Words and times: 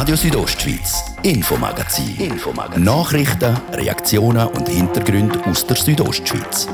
Radio 0.00 0.16
Südostschweiz, 0.16 1.14
Infomagazin. 1.22 2.32
Infomagazin. 2.32 2.84
Nachrichten, 2.84 3.54
Reaktionen 3.74 4.48
und 4.48 4.66
Hintergründe 4.66 5.38
aus 5.44 5.66
der 5.66 5.76
Südostschweiz. 5.76 6.66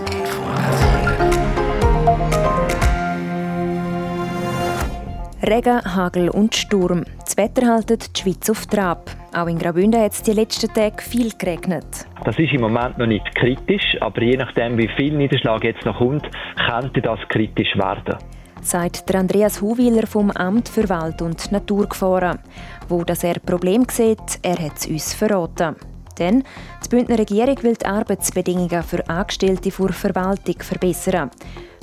Regen, 5.43 5.85
Hagel 5.85 6.29
und 6.29 6.54
Sturm. 6.54 7.04
Das 7.25 7.37
Wetter 7.37 7.67
haltet 7.67 8.17
die 8.17 8.22
Schweiz 8.22 8.49
auf 8.49 8.65
Trab. 8.67 9.11
Auch 9.35 9.49
in 9.49 9.58
Graubünden 9.58 10.01
hat 10.01 10.13
es 10.13 10.22
die 10.22 10.31
letzten 10.31 10.72
Tage 10.72 11.03
viel 11.03 11.33
geregnet. 11.37 12.06
Das 12.24 12.38
ist 12.38 12.53
im 12.53 12.61
Moment 12.61 12.97
noch 12.97 13.08
nicht 13.08 13.35
kritisch, 13.35 13.97
aber 14.03 14.22
je 14.22 14.37
nachdem, 14.37 14.79
wie 14.79 14.88
viel 14.95 15.17
Niederschlag 15.17 15.65
jetzt 15.65 15.85
noch 15.85 15.99
kommt, 15.99 16.30
könnte 16.65 17.02
das 17.02 17.19
kritisch 17.29 17.77
werden 17.77 18.19
sagt 18.66 19.09
der 19.09 19.20
Andreas 19.20 19.60
Huwiler 19.60 20.06
vom 20.09 20.30
Amt 20.33 20.69
für 20.69 20.88
Wald- 20.88 21.23
und 21.23 21.52
Naturgefahren. 21.52 22.41
Wo 22.88 23.05
das 23.05 23.23
er 23.23 23.38
Problem 23.38 23.87
sieht, 23.88 24.41
er 24.43 24.59
hat 24.59 24.79
es 24.79 24.87
uns 24.87 25.15
verraten. 25.15 25.77
Denn 26.19 26.43
die 26.84 26.88
Bündner 26.88 27.19
Regierung 27.19 27.62
will 27.62 27.77
die 27.77 27.87
Arbeitsbedingungen 27.87 28.83
für 28.83 29.09
Angestellte 29.09 29.71
vor 29.71 29.93
Verwaltung 29.93 30.57
verbessern. 30.59 31.30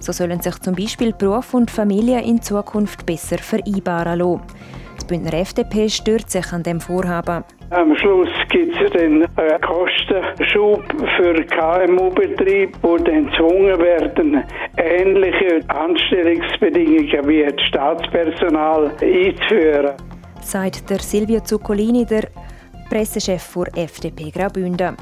So 0.01 0.11
sollen 0.11 0.41
sich 0.41 0.59
zum 0.59 0.75
Beispiel 0.75 1.13
Beruf 1.13 1.53
und 1.53 1.71
Familie 1.71 2.21
in 2.21 2.41
Zukunft 2.41 3.05
besser 3.05 3.37
vereinbaren 3.37 4.19
lassen. 4.19 4.41
Bündner 5.13 5.35
FDP 5.35 5.89
stört 5.89 6.31
sich 6.31 6.51
an 6.51 6.63
dem 6.63 6.81
Vorhaben. 6.81 7.43
Am 7.69 7.95
Schluss 7.97 8.29
gibt 8.49 8.75
es 8.81 8.91
dann 8.93 9.23
einen 9.37 9.61
Kostenschub 9.61 10.83
für 11.17 11.35
KMU-Betriebe, 11.45 12.71
die 12.81 13.03
dann 13.03 13.27
gezwungen 13.27 13.77
werden, 13.77 14.43
ähnliche 14.75 15.59
Anstellungsbedingungen 15.67 17.27
wie 17.27 17.43
das 17.43 17.61
Staatspersonal 17.67 18.91
einzuführen. 18.99 19.93
Sagt 20.41 20.89
der 20.89 20.97
Silvio 20.97 21.41
Zuccolini, 21.41 22.07
der 22.07 22.29
Pressechef 22.89 23.53
der 23.75 23.83
FDP 23.83 24.31
Graubünden. 24.31 24.97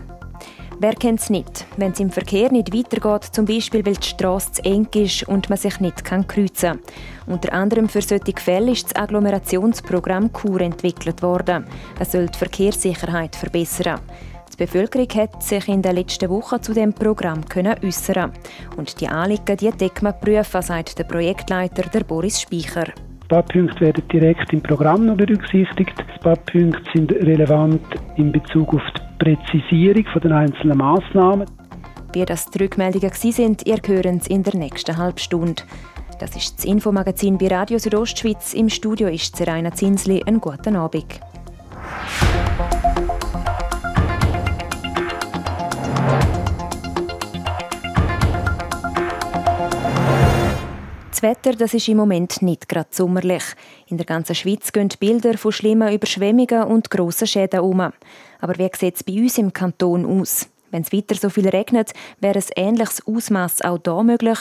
Wer 0.83 0.95
kennt 0.95 1.19
es 1.19 1.29
nicht, 1.29 1.67
wenn 1.77 1.91
es 1.91 1.99
im 1.99 2.09
Verkehr 2.09 2.51
nicht 2.51 2.75
weitergeht, 2.75 3.29
zum 3.31 3.45
Beispiel 3.45 3.85
weil 3.85 3.97
die 3.97 4.07
Straße 4.07 4.53
zu 4.53 4.65
eng 4.65 4.87
ist 4.95 5.27
und 5.27 5.47
man 5.47 5.59
sich 5.59 5.79
nicht 5.79 6.03
kann 6.03 6.25
kreuzen 6.25 6.79
kann. 6.79 6.79
Unter 7.27 7.53
anderem 7.53 7.87
für 7.87 8.01
solche 8.01 8.33
Fälle 8.35 8.71
ist 8.71 8.85
das 8.85 8.95
Agglomerationsprogramm 8.95 10.33
KUR 10.33 10.61
entwickelt 10.61 11.21
worden. 11.21 11.67
Es 11.99 12.13
soll 12.13 12.25
die 12.25 12.37
Verkehrssicherheit 12.39 13.35
verbessern. 13.35 13.99
Die 14.51 14.57
Bevölkerung 14.57 15.07
hat 15.09 15.43
sich 15.43 15.67
in 15.67 15.83
den 15.83 15.97
letzten 15.97 16.31
Wochen 16.31 16.63
zu 16.63 16.73
dem 16.73 16.93
Programm 16.93 17.41
äußern. 17.83 18.31
Und 18.75 18.99
die 18.99 19.07
Anliegen 19.07 19.57
die 19.57 19.69
deckt 19.69 20.01
man 20.01 20.19
prüfen, 20.19 20.63
sagt 20.63 20.97
der 20.97 21.03
Projektleiter 21.03 21.83
der 21.83 22.03
Boris 22.05 22.41
Speicher. 22.41 22.91
Sparpunkte 23.31 23.79
werden 23.79 24.03
direkt 24.11 24.51
im 24.51 24.61
Programm 24.61 25.05
noch 25.05 25.15
berücksichtigt. 25.15 25.93
Sparpunkte 26.17 26.83
sind 26.93 27.13
relevant 27.13 27.81
in 28.17 28.29
Bezug 28.29 28.73
auf 28.73 28.81
die 28.97 29.23
Präzisierung 29.23 30.05
der 30.21 30.31
einzelnen 30.31 30.77
Massnahmen. 30.77 31.49
Wie 32.11 32.25
das 32.25 32.47
die 32.47 32.61
Rückmeldungen 32.61 33.13
sind, 33.13 33.65
ihr 33.65 33.79
hören 33.85 34.17
es 34.17 34.27
in 34.27 34.43
der 34.43 34.57
nächsten 34.57 34.97
Halbstunde. 34.97 35.63
Das 36.19 36.35
ist 36.35 36.57
das 36.57 36.65
Infomagazin 36.65 37.37
bei 37.37 37.47
Radio 37.47 37.77
Südostschweiz. 37.79 38.53
Im 38.53 38.67
Studio 38.67 39.07
ist 39.07 39.37
Seraina 39.37 39.71
Zinsli. 39.71 40.21
Einen 40.25 40.41
guten 40.41 40.75
Abend. 40.75 41.21
Das 51.11 51.23
Wetter 51.23 51.51
das 51.51 51.73
ist 51.73 51.89
im 51.89 51.97
Moment 51.97 52.41
nicht 52.41 52.69
gerade 52.69 52.87
sommerlich. 52.89 53.43
In 53.87 53.97
der 53.97 54.05
ganzen 54.05 54.33
Schweiz 54.33 54.71
gehen 54.71 54.87
Bilder 54.97 55.37
von 55.37 55.51
schlimmen 55.51 55.93
Überschwemmungen 55.93 56.63
und 56.63 56.89
grossen 56.89 57.27
Schäden 57.27 57.59
um. 57.59 57.81
Aber 58.39 58.57
wie 58.57 58.69
sieht 58.77 58.95
es 58.95 59.03
bei 59.03 59.21
uns 59.21 59.37
im 59.37 59.51
Kanton 59.51 60.05
aus? 60.05 60.47
Wenn 60.71 60.83
es 60.83 60.93
weiter 60.93 61.15
so 61.15 61.29
viel 61.29 61.49
regnet, 61.49 61.91
wäre 62.21 62.39
ein 62.39 62.45
ähnliches 62.55 63.05
Ausmaß 63.05 63.61
auch 63.61 63.79
hier 63.83 64.03
möglich. 64.03 64.39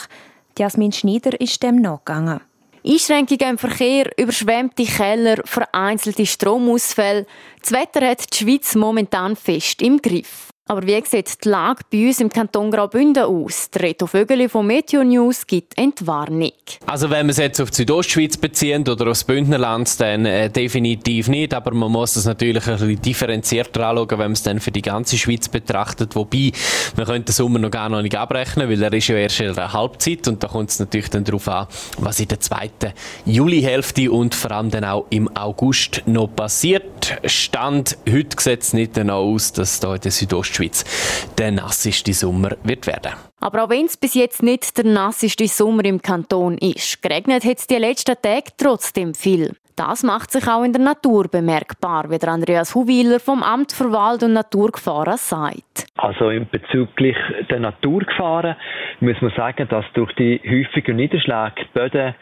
Jasmin 0.57 0.93
Schneider 0.93 1.39
ist 1.41 1.61
dem 1.61 1.75
nachgegangen. 1.75 2.39
Einschränkungen 2.87 3.49
im 3.51 3.57
Verkehr, 3.57 4.09
überschwemmte 4.17 4.85
Keller, 4.85 5.41
vereinzelte 5.43 6.25
Stromausfälle. 6.25 7.27
Das 7.61 7.73
Wetter 7.73 8.07
hat 8.07 8.33
die 8.33 8.37
Schweiz 8.37 8.75
momentan 8.75 9.35
fest 9.35 9.81
im 9.81 10.01
Griff. 10.01 10.47
Aber 10.71 10.87
wie 10.87 11.03
sieht 11.05 11.43
die 11.43 11.49
Lage 11.49 11.81
bei 11.91 12.07
uns 12.07 12.21
im 12.21 12.29
Kanton 12.29 12.71
Graubünden 12.71 13.25
aus? 13.25 13.69
Der 13.71 13.81
Reto 13.81 14.07
Vögeli 14.07 14.47
von 14.47 14.65
Meteo 14.65 15.03
News 15.03 15.45
gibt 15.45 15.77
Entwarnung. 15.77 16.53
Also 16.85 17.09
wenn 17.09 17.25
man 17.25 17.31
es 17.31 17.39
jetzt 17.39 17.59
auf 17.59 17.71
die 17.71 17.75
Südostschweiz 17.75 18.37
bezieht 18.37 18.87
oder 18.87 19.11
aufs 19.11 19.25
Bündnerland, 19.25 19.99
dann 19.99 20.25
äh, 20.25 20.49
definitiv 20.49 21.27
nicht. 21.27 21.53
Aber 21.53 21.73
man 21.73 21.91
muss 21.91 22.13
das 22.13 22.23
natürlich 22.23 22.65
ein 22.67 22.77
bisschen 22.77 23.01
differenzierter 23.01 23.85
anschauen, 23.85 24.11
wenn 24.11 24.17
man 24.19 24.31
es 24.31 24.43
dann 24.43 24.61
für 24.61 24.71
die 24.71 24.81
ganze 24.81 25.17
Schweiz 25.17 25.49
betrachtet. 25.49 26.15
Wobei, 26.15 26.53
man 26.95 27.05
könnte 27.05 27.33
den 27.33 27.33
Sommer 27.33 27.59
noch 27.59 27.69
gar 27.69 27.89
noch 27.89 28.01
nicht 28.01 28.15
abrechnen, 28.15 28.69
weil 28.69 28.81
er 28.81 28.93
ist 28.93 29.09
ja 29.09 29.17
erst 29.17 29.41
in 29.41 29.53
der 29.53 29.73
Halbzeit 29.73 30.25
und 30.29 30.41
da 30.41 30.47
kommt 30.47 30.69
es 30.69 30.79
natürlich 30.79 31.09
dann 31.09 31.25
darauf 31.25 31.49
an, 31.49 31.67
was 31.97 32.21
in 32.21 32.29
der 32.29 32.39
zweiten 32.39 32.93
Julihälfte 33.25 34.09
und 34.09 34.33
vor 34.33 34.51
allem 34.51 34.71
dann 34.71 34.85
auch 34.85 35.05
im 35.09 35.27
August 35.35 36.03
noch 36.05 36.33
passiert. 36.33 37.19
Stand 37.25 37.97
heute 38.09 38.37
sieht 38.39 38.61
es 38.61 38.71
nicht 38.71 38.95
danach 38.95 39.15
aus, 39.15 39.51
dass 39.51 39.81
da 39.81 39.95
in 39.95 39.99
der 39.99 40.11
Südostschweiz 40.11 40.60
Schweiz 40.61 41.33
der 41.39 41.51
nasseste 41.51 42.13
Sommer 42.13 42.51
wird 42.63 42.85
werden. 42.85 43.13
Aber 43.39 43.63
auch 43.63 43.69
wenn 43.69 43.85
es 43.85 43.97
bis 43.97 44.13
jetzt 44.13 44.43
nicht 44.43 44.77
der 44.77 44.85
nasseste 44.85 45.47
Sommer 45.47 45.85
im 45.85 46.01
Kanton 46.01 46.57
ist, 46.59 47.01
geregnet 47.01 47.43
hat 47.43 47.57
es 47.57 47.67
die 47.67 47.75
letzten 47.75 48.15
Tage 48.21 48.51
trotzdem 48.57 49.15
viel. 49.15 49.55
Das 49.75 50.03
macht 50.03 50.31
sich 50.31 50.47
auch 50.47 50.63
in 50.63 50.73
der 50.73 50.81
Natur 50.81 51.27
bemerkbar, 51.31 52.11
wie 52.11 52.19
der 52.19 52.29
Andreas 52.29 52.75
Huwiler 52.75 53.19
vom 53.19 53.41
Amt 53.41 53.71
für 53.71 53.91
Wald- 53.91 54.21
und 54.21 54.33
Naturgefahren 54.33 55.17
sagt. 55.17 55.87
Also 55.95 56.29
in 56.29 56.47
bezüglich 56.47 57.15
der 57.49 57.59
Naturgefahren 57.59 58.55
muss 58.99 59.19
man 59.21 59.31
sagen, 59.35 59.67
dass 59.69 59.85
durch 59.93 60.13
die 60.15 60.39
häufigen 60.45 60.97
Niederschläge 60.97 61.53
die 61.57 61.79
Böden 61.79 62.13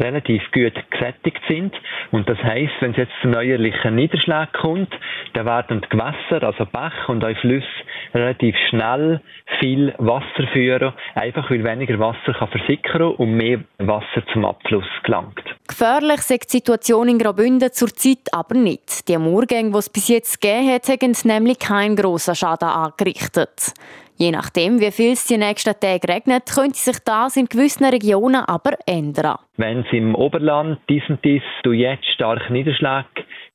relativ 0.00 0.42
gut 0.52 0.74
gesättigt 0.90 1.40
sind. 1.48 1.74
Und 2.10 2.28
das 2.28 2.38
heißt, 2.38 2.72
wenn 2.80 2.92
es 2.92 2.96
jetzt 2.98 3.12
zu 3.22 3.28
neuerlichen 3.28 3.94
Niederschlägen 3.94 4.52
kommt, 4.52 4.92
dann 5.34 5.46
werden 5.46 5.80
die 5.80 5.88
Gewässer, 5.88 6.46
also 6.46 6.66
Bach 6.70 7.08
und 7.08 7.24
auch 7.24 7.36
Flüsse, 7.38 7.66
relativ 8.14 8.56
schnell 8.70 9.20
viel 9.60 9.94
Wasser 9.98 10.46
führen, 10.52 10.92
einfach 11.14 11.50
weil 11.50 11.64
weniger 11.64 11.98
Wasser 11.98 12.32
kann 12.38 12.48
versickern 12.48 13.14
und 13.14 13.34
mehr 13.34 13.60
Wasser 13.78 14.22
zum 14.32 14.44
Abfluss 14.44 14.86
gelangt. 15.04 15.42
Gefährlich 15.66 16.18
ist 16.18 16.52
die 16.52 16.58
Situation 16.58 17.08
in 17.08 17.18
Graubünden 17.18 17.72
zurzeit 17.72 18.32
aber 18.32 18.54
nicht. 18.54 19.08
Die 19.08 19.18
Murgänge, 19.18 19.70
die 19.70 19.78
es 19.78 19.90
bis 19.90 20.08
jetzt 20.08 20.40
gegeben 20.40 20.72
hat, 20.72 20.88
haben 20.88 21.14
nämlich 21.24 21.58
keinen 21.58 21.96
grossen 21.96 22.34
Schaden 22.34 22.68
angerichtet. 22.68 23.74
Je 24.20 24.32
nachdem, 24.32 24.80
wie 24.80 24.90
viel 24.90 25.12
es 25.12 25.26
die 25.26 25.38
nächsten 25.38 25.78
Tage 25.78 26.12
regnet, 26.12 26.46
könnte 26.52 26.76
sich 26.76 26.98
das 27.04 27.36
in 27.36 27.46
gewissen 27.46 27.84
Regionen 27.84 28.44
aber 28.44 28.72
ändern. 28.84 29.38
Wenn 29.56 29.80
es 29.80 29.92
im 29.92 30.16
Oberland 30.16 30.80
dies 30.88 31.04
und 31.08 31.24
dies 31.24 31.42
du 31.62 31.70
jetzt 31.70 32.04
stark 32.14 32.50
Niederschläge 32.50 33.06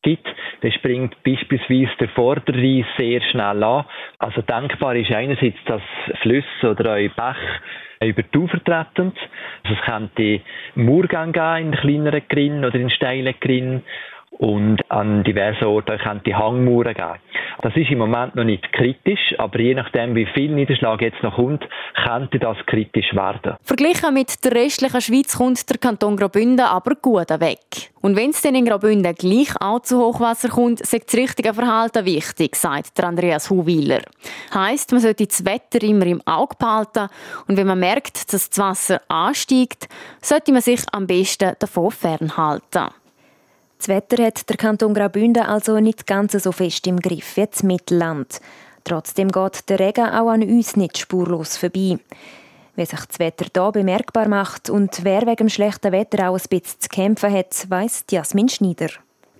gibt, 0.04 0.26
dann 0.62 0.72
springt 0.72 1.22
beispielsweise 1.24 1.92
der 2.00 2.08
Vorderrhein 2.16 2.86
sehr 2.98 3.22
schnell 3.30 3.62
an. 3.62 3.84
Also 4.20 4.42
denkbar 4.42 4.96
ist 4.96 5.12
einerseits, 5.12 5.58
dass 5.66 5.82
Flüsse 6.22 6.70
oder 6.70 6.96
auch 6.96 7.16
Bach 7.18 7.38
über 8.02 8.24
die 8.24 8.38
Ufer 8.38 8.64
treten. 8.64 9.12
Also 9.64 9.76
es 9.78 9.86
könnte 9.86 10.40
Murgang 10.76 11.34
geben 11.34 11.74
in 11.74 11.80
kleineren 11.80 12.22
Grinnen 12.30 12.64
oder 12.64 12.76
in 12.76 12.90
steilen 12.90 13.36
Grinnen 13.42 13.84
und 14.40 14.80
an 14.90 15.24
diversen 15.24 15.66
Orten 15.66 15.98
könnte 15.98 16.24
die 16.26 16.36
Hangmauern 16.36 16.94
geben. 16.94 17.20
Das 17.62 17.76
ist 17.76 17.92
im 17.92 18.00
Moment 18.00 18.36
noch 18.36 18.44
nicht 18.44 18.72
kritisch, 18.74 19.36
aber 19.38 19.60
je 19.60 19.76
nachdem, 19.76 20.16
wie 20.16 20.26
viel 20.34 20.52
Niederschlag 20.52 21.02
jetzt 21.02 21.22
noch 21.24 21.36
kommt, 21.36 21.66
könnte 22.04 22.40
das 22.40 22.58
kritisch 22.66 23.14
werden. 23.14 23.56
Verglichen 23.64 24.14
mit 24.14 24.44
der 24.44 24.54
restlichen 24.54 25.02
Schweiz 25.02 25.38
kommt 25.38 25.70
der 25.70 25.78
Kanton 25.78 26.18
Graubünden 26.18 26.66
aber 26.66 26.96
gut 26.96 27.30
weg. 27.30 27.92
Und 28.02 28.18
wenn 28.18 28.32
es 28.32 28.42
dann 28.42 28.56
in 28.56 28.66
Graubünden 28.66 29.16
gleich 29.16 29.54
auch 29.62 29.80
zu 29.80 29.98
Hochwasser 30.00 30.50
kommt, 30.50 30.82
ist 30.82 30.94
das 30.94 31.16
richtige 31.16 31.54
Verhalten 31.54 32.06
wichtig, 32.06 32.56
sagt 32.56 32.98
der 32.98 33.08
Andreas 33.08 33.50
Huwiler. 33.50 34.02
Heißt, 34.54 34.92
man 34.92 35.02
sollte 35.02 35.26
das 35.26 35.46
Wetter 35.46 35.82
immer 35.84 36.06
im 36.06 36.22
Auge 36.26 36.56
behalten 36.60 37.08
und 37.48 37.56
wenn 37.56 37.68
man 37.68 37.80
merkt, 37.80 38.34
dass 38.34 38.50
das 38.50 38.60
Wasser 38.60 39.02
ansteigt, 39.08 39.88
sollte 40.22 40.52
man 40.52 40.62
sich 40.62 40.82
am 40.92 41.08
besten 41.08 41.54
davon 41.60 41.92
fernhalten. 41.92 42.90
Das 43.84 43.90
Wetter 43.90 44.24
hat 44.24 44.50
der 44.50 44.56
Kanton 44.56 44.94
Graubünden 44.94 45.44
also 45.44 45.78
nicht 45.82 46.08
ganz 46.08 46.32
so 46.32 46.54
fest 46.54 46.88
im 46.88 47.02
Griff 47.02 47.36
wie 47.36 47.46
das 47.46 47.64
Mittelland. 47.64 48.40
Trotzdem 48.86 49.30
geht 49.30 49.68
der 49.68 49.78
Regen 49.78 50.06
auch 50.06 50.30
an 50.30 50.42
uns 50.42 50.78
nicht 50.78 50.98
spurlos 50.98 51.58
vorbei. 51.58 52.00
Wie 52.78 52.86
sich 52.86 53.06
das 53.06 53.20
Wetter 53.20 53.48
hier 53.54 53.72
bemerkbar 53.74 54.30
macht 54.30 54.70
und 54.70 55.04
wer 55.04 55.24
wegen 55.24 55.36
dem 55.36 55.50
schlechten 55.50 55.92
Wetter 55.92 56.30
auch 56.30 56.40
ein 56.40 56.46
bisschen 56.50 56.80
zu 56.80 56.88
kämpfen 56.88 57.34
hat, 57.34 57.70
weiss 57.70 58.06
Jasmin 58.10 58.48
Schneider. 58.48 58.88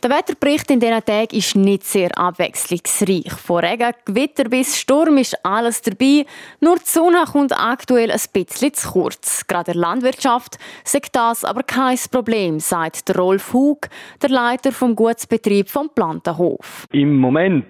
Der 0.04 0.12
Wetterbericht 0.12 0.70
in 0.70 0.82
diesen 0.82 1.00
Tagen 1.06 1.34
ist 1.34 1.56
nicht 1.56 1.84
sehr 1.84 2.10
abwechslungsreich. 2.18 3.32
Von 3.40 3.64
Regen, 3.64 3.94
Gewitter 4.04 4.50
bis 4.50 4.78
Sturm 4.78 5.16
ist 5.16 5.34
alles 5.46 5.82
dabei. 5.82 6.26
Nur 6.60 6.76
die 6.76 6.84
Sonne 6.84 7.24
kommt 7.32 7.54
aktuell 7.58 8.12
ein 8.12 8.20
bisschen 8.34 8.74
zu 8.74 8.92
kurz. 8.92 9.48
Gerade 9.48 9.72
in 9.72 9.80
der 9.80 9.82
Landwirtschaft 9.82 10.58
sagt 10.84 11.16
das 11.16 11.46
aber 11.46 11.64
kein 11.64 11.96
Problem, 12.12 12.60
sagt 12.60 13.18
Rolf 13.18 13.54
Hug, 13.54 13.88
der 14.22 14.30
Leiter 14.30 14.74
vom 14.74 14.94
Gutsbetrieb 14.94 15.70
vom 15.70 15.90
Plantenhof. 15.96 16.86
Im 16.92 17.16
Moment 17.16 17.66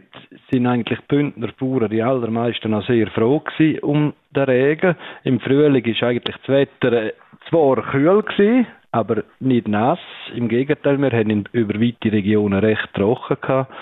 sind 0.51 0.65
eigentlich 0.65 0.97
die 1.01 1.15
Bündner 1.15 1.51
Bauern 1.59 1.91
die 1.91 2.01
allermeisten 2.01 2.71
noch 2.71 2.87
sehr 2.87 3.11
froh 3.11 3.43
um 3.83 4.11
den 4.35 4.43
Regen. 4.43 4.95
Im 5.23 5.39
Frühling 5.39 5.85
ist 5.85 6.01
eigentlich 6.01 6.35
das 6.37 6.49
Wetter 6.49 7.11
zwar 7.47 7.79
kühl 7.91 8.23
gewesen, 8.23 8.65
aber 8.93 9.23
nicht 9.39 9.67
nass. 9.67 9.99
Im 10.35 10.47
Gegenteil, 10.47 10.97
wir 10.99 11.11
haben 11.11 11.45
über 11.51 11.81
weite 11.81 12.11
Regionen 12.11 12.59
recht 12.59 12.89
trocken 12.93 13.37
gehabt. 13.41 13.73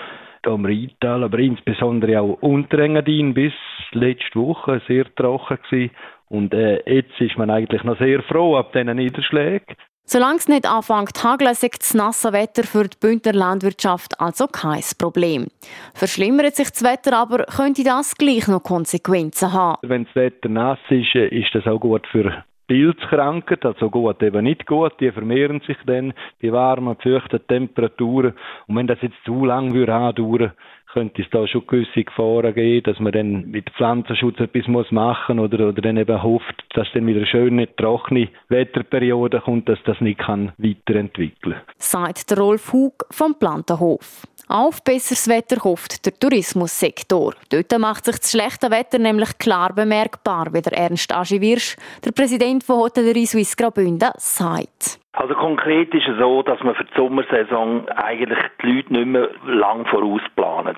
Hier 0.44 0.52
am 0.52 0.64
Rheintal, 0.64 1.22
aber 1.22 1.38
insbesondere 1.38 2.20
auch 2.20 2.38
Unterengadin 2.40 3.34
bis 3.34 3.52
letzte 3.92 4.40
Woche 4.40 4.82
sehr 4.88 5.04
trocken 5.14 5.58
gewesen. 5.70 5.90
Und 6.28 6.54
äh, 6.54 6.82
jetzt 6.90 7.20
ist 7.20 7.36
man 7.36 7.50
eigentlich 7.50 7.84
noch 7.84 7.98
sehr 7.98 8.22
froh 8.22 8.56
ab 8.56 8.72
diesen 8.72 8.96
Niederschlägen. 8.96 9.76
Solange 10.04 10.38
es 10.38 10.48
nicht 10.48 10.66
anfängt 10.66 11.16
zu 11.16 11.28
hageln, 11.28 11.52
ist 11.52 11.62
das 11.62 11.94
nasse 11.94 12.32
Wetter 12.32 12.64
für 12.64 12.88
die 12.88 12.96
Bündner 13.00 13.34
Landwirtschaft 13.34 14.18
also 14.18 14.46
kein 14.48 14.82
Problem. 14.98 15.46
Verschlimmert 15.94 16.56
sich 16.56 16.70
das 16.70 16.82
Wetter 16.82 17.16
aber, 17.16 17.44
könnte 17.44 17.84
das 17.84 18.16
gleich 18.16 18.48
noch 18.48 18.62
Konsequenzen 18.62 19.52
haben. 19.52 19.78
Wenn 19.82 20.04
das 20.06 20.16
Wetter 20.16 20.48
nass 20.48 20.80
ist, 20.88 21.14
äh, 21.14 21.28
ist 21.28 21.54
das 21.54 21.66
auch 21.66 21.78
gut 21.78 22.06
für 22.08 22.42
Pilzkrankheit, 22.72 23.66
also 23.66 23.90
gut, 23.90 24.22
eben 24.22 24.44
nicht 24.44 24.66
gut, 24.66 24.94
die 24.98 25.12
vermehren 25.12 25.60
sich 25.66 25.76
dann 25.84 26.14
bei 26.40 26.52
warmen, 26.52 26.96
feuchten 26.96 27.46
Temperaturen. 27.46 28.32
Und 28.66 28.76
wenn 28.76 28.86
das 28.86 28.96
jetzt 29.02 29.22
zu 29.26 29.44
lang 29.44 29.74
würde 29.74 29.92
andauern, 29.92 30.52
könnte 30.92 31.20
es 31.20 31.28
da 31.30 31.46
schon 31.46 31.66
gewisse 31.66 32.04
Gefahren 32.04 32.54
geben, 32.54 32.84
dass 32.84 32.98
man 32.98 33.12
dann 33.12 33.50
mit 33.50 33.68
Pflanzenschutz 33.70 34.40
etwas 34.40 34.68
muss 34.68 34.90
machen 34.90 35.38
oder, 35.38 35.68
oder 35.68 35.82
dann 35.82 35.98
eben 35.98 36.22
hofft, 36.22 36.64
dass 36.74 36.88
dann 36.94 37.06
wieder 37.06 37.18
eine 37.18 37.26
schöne, 37.26 37.76
trockene 37.76 38.28
Wetterperiode 38.48 39.40
kommt, 39.40 39.68
dass 39.68 39.78
das 39.84 40.00
nicht 40.00 40.20
kann 40.20 40.52
weiterentwickeln 40.56 41.54
kann. 41.54 41.74
Sagt 41.76 42.38
Rolf 42.38 42.72
Hug 42.72 43.04
vom 43.10 43.38
Plantenhof. 43.38 44.26
Auf 44.52 44.82
besseres 44.82 45.28
Wetter 45.28 45.64
hofft 45.64 46.04
der 46.04 46.12
Tourismussektor. 46.12 47.32
Dort 47.48 47.78
macht 47.78 48.04
sich 48.04 48.18
das 48.18 48.32
schlechte 48.32 48.70
Wetter 48.70 48.98
nämlich 48.98 49.38
klar 49.38 49.72
bemerkbar, 49.72 50.52
wie 50.52 50.60
der 50.60 50.74
Ernst 50.74 51.10
Agiwirsch, 51.10 51.74
der 52.04 52.12
Präsident 52.12 52.62
von 52.62 52.76
Hotellerie 52.76 53.24
Suisse 53.24 53.56
Graubünden, 53.56 54.10
sagt. 54.18 54.98
Also 55.14 55.34
konkret 55.34 55.92
ist 55.94 56.08
es 56.08 56.16
so, 56.18 56.42
dass 56.42 56.62
man 56.62 56.74
für 56.74 56.84
die 56.84 56.94
Sommersaison 56.96 57.86
eigentlich 57.90 58.38
die 58.62 58.72
Leute 58.72 58.92
nicht 58.94 59.06
mehr 59.06 59.28
lang 59.46 59.84
vorausplanen. 59.84 60.74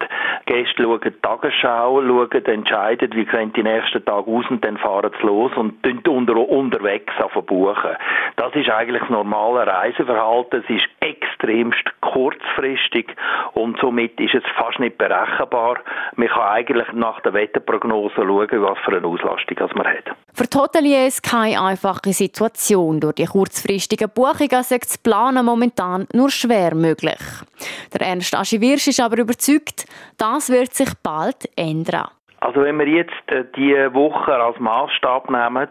Gäste 0.46 0.82
schauen 0.82 1.00
die 1.04 1.12
Tagesschau, 1.22 2.02
schauen, 2.02 2.44
entscheiden, 2.44 3.12
wie 3.14 3.28
sehen 3.30 3.52
die 3.52 3.62
nächsten 3.62 4.04
Tage 4.04 4.28
aus 4.28 4.44
und 4.50 4.64
dann 4.64 4.76
fahren 4.76 5.12
sie 5.20 5.26
los 5.26 5.52
und 5.54 5.86
unter, 6.08 6.36
unterwegs 6.36 7.12
buchen. 7.46 7.90
Das 8.34 8.52
ist 8.56 8.68
eigentlich 8.70 9.02
das 9.02 9.10
normale 9.10 9.68
Reiseverhalten. 9.68 10.64
Es 10.64 10.76
ist 10.76 10.88
extremst 10.98 11.84
kurzfristig 12.00 13.14
und 13.52 13.78
somit 13.78 14.18
ist 14.18 14.34
es 14.34 14.42
fast 14.56 14.80
nicht 14.80 14.98
berechenbar. 14.98 15.76
Man 16.16 16.28
kann 16.28 16.48
eigentlich 16.48 16.92
nach 16.92 17.20
der 17.20 17.34
Wetterprognose 17.34 18.14
schauen, 18.16 18.48
was 18.50 18.78
für 18.84 18.96
eine 18.96 19.06
Auslastung 19.06 19.58
man 19.76 19.86
hat. 19.86 20.16
Für 20.32 20.48
die 20.48 20.58
Hoteliers 20.58 21.22
keine 21.22 21.60
einfache 21.60 22.12
Situation. 22.12 22.98
Durch 22.98 23.14
die 23.14 23.26
kurzfristigen 23.26 24.08
Buchungen 24.08 24.23
ist 24.32 24.70
das 24.70 24.98
Planen 24.98 25.44
momentan 25.44 26.06
nur 26.12 26.30
schwer 26.30 26.74
möglich. 26.74 27.20
Der 27.92 28.06
Ernst 28.06 28.34
Aschewirsch 28.34 28.88
ist 28.88 29.00
aber 29.00 29.18
überzeugt, 29.18 29.86
das 30.18 30.50
wird 30.50 30.74
sich 30.74 30.90
bald 31.02 31.48
ändern. 31.56 32.08
Also 32.40 32.62
wenn 32.62 32.78
wir 32.78 32.88
jetzt 32.88 33.12
äh, 33.28 33.44
die 33.56 33.72
Woche 33.94 34.34
als 34.34 34.58
Maßstab 34.58 35.30
nehmen 35.30 35.68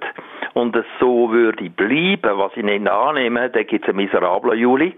und 0.53 0.75
es 0.75 0.85
so 0.99 1.31
würde 1.31 1.69
bleiben, 1.69 2.37
was 2.37 2.51
ich 2.55 2.63
nicht 2.63 2.87
annehme, 2.87 3.49
dann 3.49 3.67
gibt 3.67 3.85
es 3.85 3.89
einen 3.89 4.03
miserablen 4.05 4.57
Juli. 4.57 4.95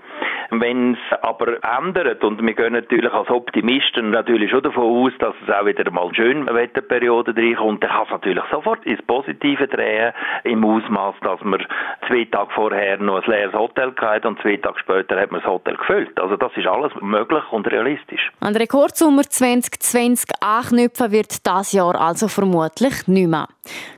Wenn 0.52 0.94
es 0.94 1.20
aber 1.22 1.58
ändert, 1.78 2.24
und 2.24 2.42
wir 2.42 2.54
gehen 2.54 2.74
natürlich 2.74 3.12
als 3.12 3.30
Optimisten 3.30 4.12
natürlich 4.12 4.52
schon 4.52 4.62
davon 4.62 4.84
aus, 4.84 5.14
dass 5.20 5.34
es 5.46 5.54
auch 5.54 5.66
wieder 5.66 5.90
mal 5.92 6.06
eine 6.06 6.16
schöne 6.16 6.54
Wetterperiode 6.54 7.36
reinkommt, 7.36 7.84
dann 7.84 7.90
kann 7.90 8.04
es 8.04 8.12
natürlich 8.12 8.44
sofort 8.52 8.86
ins 8.86 9.02
Positive 9.04 9.68
drehen, 9.68 10.14
im 10.44 10.64
Ausmaß, 10.64 11.16
dass 11.22 11.42
man 11.44 11.66
zwei 12.08 12.26
Tage 12.26 12.52
vorher 12.54 12.98
noch 12.98 13.24
ein 13.24 13.32
leeres 13.32 13.54
Hotel 13.54 13.94
hatte 13.98 14.28
und 14.28 14.40
zwei 14.42 14.58
Tage 14.58 14.80
später 14.80 15.20
hat 15.20 15.32
man 15.32 15.42
das 15.42 15.50
Hotel 15.50 15.76
gefüllt. 15.76 16.20
Also 16.20 16.38
das 16.38 16.52
ist 16.56 16.68
alles 16.68 16.92
möglich 17.02 17.44
und 17.52 17.68
realistisch. 17.72 18.32
An 18.40 18.56
Rekordsommer 18.56 19.24
2020 19.24 20.30
anknüpfen 20.42 21.12
wird 21.12 21.46
das 21.46 21.72
Jahr 21.72 22.00
also 22.00 22.28
vermutlich 22.28 23.08
nicht 23.08 23.30
mehr. 23.30 23.48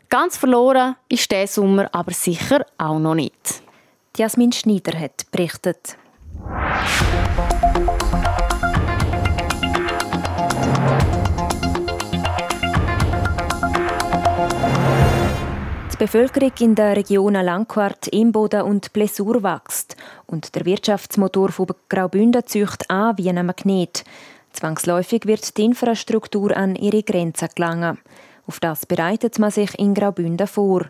Ganz 0.10 0.38
verloren 0.38 0.96
ist 1.10 1.30
der 1.32 1.48
Sommer 1.48 1.90
aber 1.92 2.14
sicher 2.14 2.66
auch 2.78 2.98
noch 2.98 3.16
nicht. 3.16 3.62
Jasmin 4.16 4.54
Schneider 4.54 4.98
hat 4.98 5.30
berichtet. 5.32 5.98
Die 15.92 15.98
Bevölkerung 15.98 16.54
in 16.60 16.76
der 16.76 16.96
Region 16.96 17.34
Langquart, 17.34 18.08
Imboden 18.08 18.62
und 18.62 18.94
Blessur 18.94 19.44
wächst 19.44 19.98
und 20.26 20.56
der 20.56 20.64
Wirtschaftsmotor 20.64 21.50
von 21.50 21.68
Graubünden 21.90 22.46
zücht 22.46 22.90
an 22.90 23.18
wie 23.18 23.30
ein 23.30 23.46
Magnet. 23.46 24.06
Zwangsläufig 24.54 25.26
wird 25.26 25.58
die 25.58 25.66
Infrastruktur 25.66 26.56
an 26.56 26.78
ihre 26.78 27.04
Grenzen 27.04 27.50
gelangen. 27.54 28.00
Auf 28.48 28.60
das 28.62 28.86
bereitet 28.86 29.40
man 29.40 29.52
sich 29.52 29.78
in 29.78 29.94
Graubünden 29.94 30.48
vor. 30.48 30.86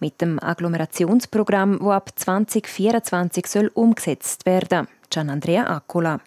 Mit 0.00 0.20
dem 0.20 0.42
Agglomerationsprogramm, 0.42 1.78
das 1.78 1.90
ab 1.90 2.10
2024 2.16 3.46
soll 3.46 3.70
umgesetzt 3.74 4.46
werden. 4.46 4.88
Gian 5.10 5.28
Andrea 5.28 5.66
Accola. 5.66 6.20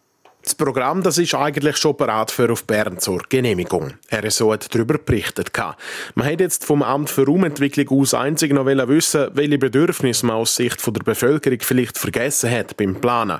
Das 0.45 0.53
Programm 0.53 1.01
das 1.01 1.17
ist 1.17 1.33
eigentlich 1.33 1.75
schon 1.77 1.97
bereit 1.97 2.29
für 2.29 2.51
auf 2.51 2.65
Bern 2.65 2.99
zur 2.99 3.23
Genehmigung. 3.27 3.95
RSO 4.13 4.53
hat 4.53 4.73
darüber 4.73 4.99
berichtet. 4.99 5.51
Man 6.13 6.31
hat 6.31 6.39
jetzt 6.39 6.65
vom 6.65 6.83
Amt 6.83 7.09
für 7.09 7.25
Raumentwicklung 7.25 7.89
aus 7.99 8.13
einzig 8.13 8.53
noch 8.53 8.67
wissen, 8.67 9.29
welche 9.33 9.57
Bedürfnisse 9.57 10.23
man 10.27 10.35
aus 10.35 10.55
Sicht 10.55 10.85
der 10.85 11.03
Bevölkerung 11.03 11.57
vielleicht 11.61 11.97
vergessen 11.97 12.51
hat 12.51 12.77
beim 12.77 13.01
Planen. 13.01 13.39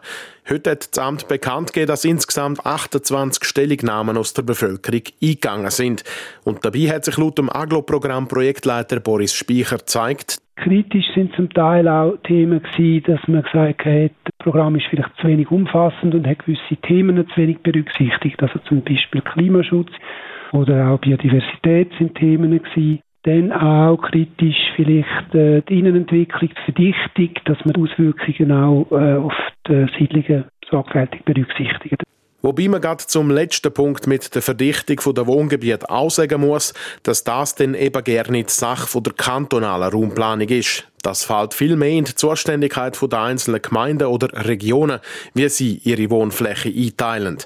Heute 0.49 0.71
hat 0.71 0.95
das 0.95 1.03
Amt 1.03 1.27
bekannt 1.27 1.73
gegeben, 1.73 1.89
dass 1.89 2.05
insgesamt 2.05 2.65
28 2.65 3.45
Stellungnahmen 3.45 4.17
aus 4.17 4.33
der 4.33 4.41
Bevölkerung 4.41 5.03
eingegangen 5.21 5.69
sind. 5.69 6.03
Und 6.43 6.65
dabei 6.65 6.89
hat 6.89 7.05
sich 7.05 7.17
laut 7.17 7.37
dem 7.37 7.51
Aglo-Programm 7.51 8.27
Projektleiter 8.27 8.99
Boris 8.99 9.33
Speicher 9.33 9.77
gezeigt, 9.77 10.37
Kritisch 10.55 11.05
sind 11.13 11.35
zum 11.35 11.49
Teil 11.49 11.87
auch 11.87 12.15
Themen 12.23 12.61
gewesen, 12.63 13.03
dass 13.07 13.27
man 13.27 13.43
gesagt 13.43 13.85
hat, 13.85 14.11
das 14.23 14.37
Programm 14.39 14.75
ist 14.75 14.85
vielleicht 14.89 15.15
zu 15.17 15.27
wenig 15.27 15.51
umfassend 15.51 16.15
und 16.15 16.25
hat 16.25 16.39
gewisse 16.39 16.77
Themen 16.77 17.27
zu 17.27 17.37
wenig 17.37 17.59
berücksichtigt. 17.59 18.41
Also 18.41 18.59
zum 18.59 18.81
Beispiel 18.81 19.21
Klimaschutz 19.21 19.91
oder 20.53 20.89
auch 20.89 20.99
Biodiversität 20.99 21.91
sind 21.99 22.15
Themen 22.15 22.51
gewesen. 22.51 23.01
Dann 23.23 23.51
auch 23.51 23.97
kritisch 23.97 24.71
vielleicht 24.75 25.33
äh, 25.33 25.61
die 25.67 25.79
Innenentwicklung, 25.79 26.49
die 26.49 26.71
Verdichtung, 26.71 27.29
dass 27.45 27.65
man 27.65 27.73
die 27.73 27.81
Auswirkungen 27.81 28.51
auch 28.51 28.91
äh, 28.91 29.15
auf 29.15 29.33
die 29.67 29.87
Siedlungen 29.97 30.45
sorgfältig 30.69 31.25
berücksichtigt. 31.25 32.03
Wobei 32.45 32.67
man 32.67 32.79
gerade 32.79 33.03
zum 33.03 33.31
letzten 33.31 33.73
Punkt 33.73 34.05
mit 34.05 34.35
der 34.35 34.41
Verdichtung 34.43 35.15
der 35.15 35.25
Wohngebiete 35.25 35.89
auch 35.89 36.11
sagen 36.11 36.41
muss, 36.41 36.75
dass 37.01 37.23
das 37.23 37.55
dann 37.55 37.73
eben 37.73 38.03
gerne 38.03 38.33
nicht 38.33 38.51
Sache 38.51 39.01
der 39.01 39.13
kantonalen 39.13 39.91
Raumplanung 39.91 40.47
ist. 40.49 40.83
Das 41.01 41.23
fällt 41.23 41.55
viel 41.55 41.75
mehr 41.75 41.89
in 41.89 42.05
die 42.05 42.13
Zuständigkeit 42.13 42.95
der 43.01 43.19
einzelnen 43.19 43.63
Gemeinden 43.63 44.05
oder 44.09 44.45
Regionen, 44.45 44.99
wie 45.33 45.49
sie 45.49 45.81
ihre 45.85 46.11
Wohnfläche 46.11 46.69
einteilen. 46.69 47.39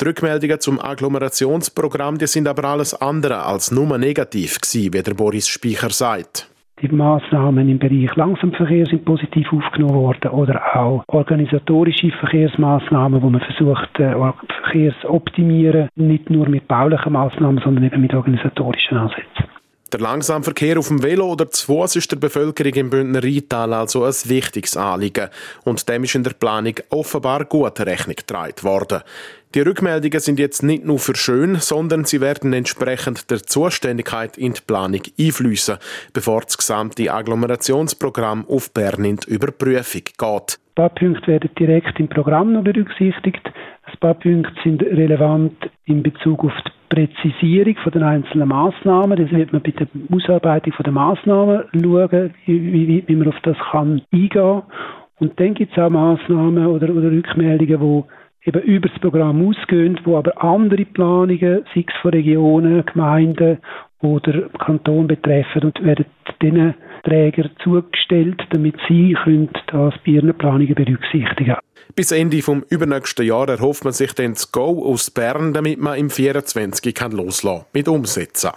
Die 0.00 0.06
Rückmeldungen 0.06 0.58
zum 0.58 0.80
Agglomerationsprogramm 0.80 2.16
die 2.16 2.26
sind 2.26 2.48
aber 2.48 2.64
alles 2.64 2.94
andere 2.94 3.42
als 3.42 3.70
nur 3.70 3.98
negativ 3.98 4.58
gewesen, 4.58 4.94
wie 4.94 5.02
der 5.02 5.12
Boris 5.12 5.48
Speicher 5.48 5.90
sagt. 5.90 6.48
Die 6.82 6.88
Maßnahmen 6.88 7.70
im 7.70 7.78
Bereich 7.78 8.14
Langsamverkehr 8.16 8.84
sind 8.84 9.06
positiv 9.06 9.50
aufgenommen 9.50 9.94
worden 9.94 10.30
oder 10.30 10.60
auch 10.76 11.04
organisatorische 11.06 12.10
Verkehrsmaßnahmen, 12.10 13.22
wo 13.22 13.30
man 13.30 13.40
versucht, 13.40 13.98
äh, 13.98 14.14
Verkehr 14.62 14.92
zu 15.00 15.08
optimieren, 15.08 15.88
nicht 15.96 16.28
nur 16.28 16.46
mit 16.46 16.68
baulichen 16.68 17.14
Maßnahmen, 17.14 17.62
sondern 17.64 17.84
eben 17.84 18.02
mit 18.02 18.12
organisatorischen 18.12 18.98
Ansätzen. 18.98 19.55
Der 19.92 20.00
Langsamverkehr 20.00 20.80
auf 20.80 20.88
dem 20.88 21.04
Velo 21.04 21.30
oder 21.30 21.48
zu 21.48 21.66
Fuß 21.66 21.94
ist 21.94 22.10
der 22.10 22.16
Bevölkerung 22.16 22.72
im 22.74 22.90
Bündner 22.90 23.22
Rheintal 23.22 23.72
also 23.72 24.04
ein 24.04 24.14
wichtiges 24.24 24.76
Anliegen. 24.76 25.28
Und 25.64 25.88
dem 25.88 26.02
ist 26.02 26.16
in 26.16 26.24
der 26.24 26.32
Planung 26.32 26.74
offenbar 26.90 27.44
gut 27.44 27.78
Rechnung 27.78 28.16
getragen 28.16 28.64
worden. 28.64 29.02
Die 29.54 29.60
Rückmeldungen 29.60 30.18
sind 30.18 30.40
jetzt 30.40 30.64
nicht 30.64 30.84
nur 30.84 30.98
für 30.98 31.14
schön, 31.14 31.54
sondern 31.56 32.04
sie 32.04 32.20
werden 32.20 32.52
entsprechend 32.52 33.30
der 33.30 33.38
Zuständigkeit 33.38 34.36
in 34.36 34.54
die 34.54 34.60
Planung 34.66 35.02
einfließen, 35.18 35.78
bevor 36.12 36.42
das 36.42 36.58
gesamte 36.58 37.12
Agglomerationsprogramm 37.12 38.44
auf 38.48 38.74
Bern 38.74 39.04
in 39.04 39.18
die 39.18 39.30
Überprüfung 39.30 40.02
geht. 40.02 40.58
paar 40.74 40.90
Punkte 40.90 41.26
werden 41.28 41.50
direkt 41.58 41.98
im 42.00 42.08
Programm 42.08 42.52
noch 42.54 42.64
berücksichtigt. 42.64 43.40
Ein 43.84 43.98
paar 44.00 44.14
Punkte 44.14 44.52
sind 44.64 44.82
relevant 44.82 45.54
in 45.84 46.02
Bezug 46.02 46.44
auf 46.44 46.52
die 46.66 46.75
Präzisierung 46.88 47.76
von 47.82 47.92
den 47.92 48.02
einzelnen 48.02 48.48
Maßnahmen. 48.48 49.16
Das 49.16 49.30
wird 49.30 49.52
man 49.52 49.62
bei 49.62 49.72
der 49.72 49.86
Ausarbeitung 50.10 50.72
der 50.84 50.92
Maßnahmen 50.92 51.64
schauen, 51.72 52.34
wie, 52.46 52.72
wie, 52.72 53.04
wie 53.06 53.16
man 53.16 53.28
auf 53.28 53.40
das 53.42 53.56
kann 53.70 54.02
eingehen. 54.12 54.62
Und 55.18 55.40
dann 55.40 55.54
gibt 55.54 55.72
es 55.72 55.82
auch 55.82 55.90
Maßnahmen 55.90 56.66
oder, 56.66 56.90
oder 56.90 57.10
Rückmeldungen, 57.10 58.04
die 58.44 58.48
eben 58.48 58.62
über 58.62 58.88
das 58.88 58.98
Programm 59.00 59.48
ausgehen, 59.48 59.98
wo 60.04 60.16
aber 60.16 60.42
andere 60.42 60.84
Planungen, 60.84 61.64
sei 61.74 61.84
es 61.86 62.00
von 62.00 62.10
Regionen, 62.12 62.84
Gemeinden 62.86 63.58
oder 64.02 64.48
Kanton 64.58 65.06
betreffen 65.06 65.64
und 65.64 65.82
werden 65.84 66.06
diesen 66.42 66.74
Träger 67.02 67.48
zugestellt, 67.62 68.42
damit 68.50 68.76
sie 68.88 69.16
können 69.24 69.48
das 69.68 69.94
bei 70.04 70.12
ihren 70.12 70.34
Planungen 70.34 70.74
berücksichtigen 70.74 71.56
Bis 71.94 72.10
Ende 72.10 72.42
vom 72.42 72.64
übernächsten 72.68 73.24
Jahr 73.24 73.48
erhofft 73.48 73.84
man 73.84 73.92
sich 73.92 74.12
dann 74.12 74.34
das 74.34 74.52
Go 74.52 74.84
aus 74.84 75.10
Bern, 75.10 75.54
damit 75.54 75.78
man 75.78 75.98
im 75.98 76.10
24 76.10 76.94
kann 76.94 77.12
loslassen 77.12 77.64
mit 77.72 77.88
umsetzen. 77.88 78.50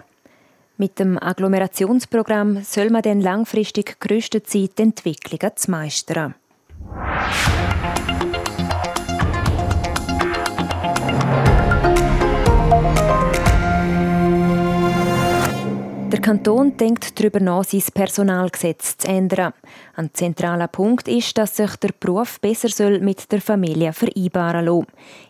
Mit 0.77 0.97
dem 0.97 1.21
Agglomerationsprogramm 1.21 2.63
soll 2.63 2.89
man 2.89 3.01
dann 3.01 3.21
langfristig 3.21 3.99
gerüstet 3.99 4.49
sein, 4.49 4.69
die 4.77 4.81
Entwicklungen 4.81 5.51
zu 5.55 5.71
meistern. 5.71 6.35
Der 16.19 16.25
Kanton 16.25 16.75
denkt 16.75 17.17
darüber 17.17 17.39
nach, 17.39 17.63
sein 17.63 17.81
Personalgesetz 17.93 18.97
zu 18.97 19.07
ändern. 19.07 19.53
Ein 19.95 20.09
zentraler 20.11 20.67
Punkt 20.67 21.07
ist, 21.07 21.37
dass 21.37 21.55
sich 21.55 21.77
der 21.77 21.91
Beruf 21.97 22.41
besser 22.41 22.67
soll 22.67 22.99
mit 22.99 23.31
der 23.31 23.39
Familie 23.39 23.93
vereinbaren 23.93 24.65
soll. 24.65 24.85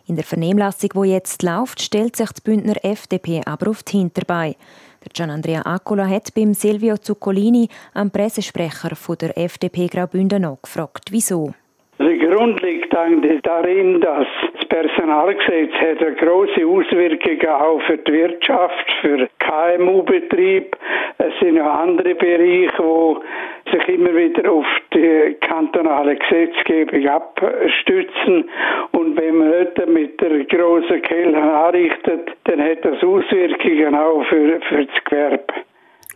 In 0.08 0.16
der 0.16 0.24
Vernehmlassung, 0.24 0.90
die 0.96 1.10
jetzt 1.10 1.44
läuft, 1.44 1.80
stellt 1.80 2.16
sich 2.16 2.32
die 2.32 2.40
Bündner 2.40 2.84
FDP 2.84 3.40
aber 3.46 3.70
auf 3.70 3.84
die 3.84 3.98
Hinterbeine. 3.98 4.56
Der 5.04 5.12
Gian 5.12 5.30
Andrea 5.30 5.62
Accola 5.64 6.08
hat 6.08 6.34
beim 6.34 6.54
Silvio 6.54 6.98
Zuccolini, 6.98 7.68
am 7.94 8.10
Pressesprecher 8.10 8.90
der 9.14 9.38
FDP 9.38 9.86
Graubünden, 9.86 10.42
nachgefragt, 10.42 11.12
wieso. 11.12 11.54
Der 12.00 12.16
Grund 12.16 12.62
liegt 12.62 12.94
darin, 12.94 14.00
dass 14.00 14.26
das 14.54 14.64
Personalgesetz 14.70 15.70
hat 15.74 16.02
eine 16.02 16.16
große 16.16 16.66
Auswirkungen 16.66 17.46
auch 17.46 17.82
für 17.82 17.98
die 17.98 18.12
Wirtschaft, 18.12 18.90
für 19.02 19.28
KMU-Betrieb. 19.38 20.74
Es 21.18 21.34
sind 21.40 21.56
noch 21.56 21.66
andere 21.66 22.14
Bereiche, 22.14 22.72
wo 22.78 23.22
sich 23.70 23.86
immer 23.88 24.16
wieder 24.16 24.50
auf 24.50 24.64
die 24.94 25.36
kantonale 25.42 26.16
Gesetzgebung 26.16 27.06
abstützen. 27.06 28.48
Und 28.92 29.20
wenn 29.20 29.36
man 29.36 29.50
nicht 29.50 29.86
mit 29.86 30.20
der 30.22 30.44
großen 30.44 31.02
Kehle 31.02 31.36
anrichtet, 31.36 32.30
dann 32.44 32.62
hat 32.62 32.82
das 32.82 33.04
Auswirkungen 33.04 33.94
auch 33.94 34.24
für, 34.24 34.58
für 34.62 34.86
das 34.86 35.04
Gewerbe. 35.04 35.52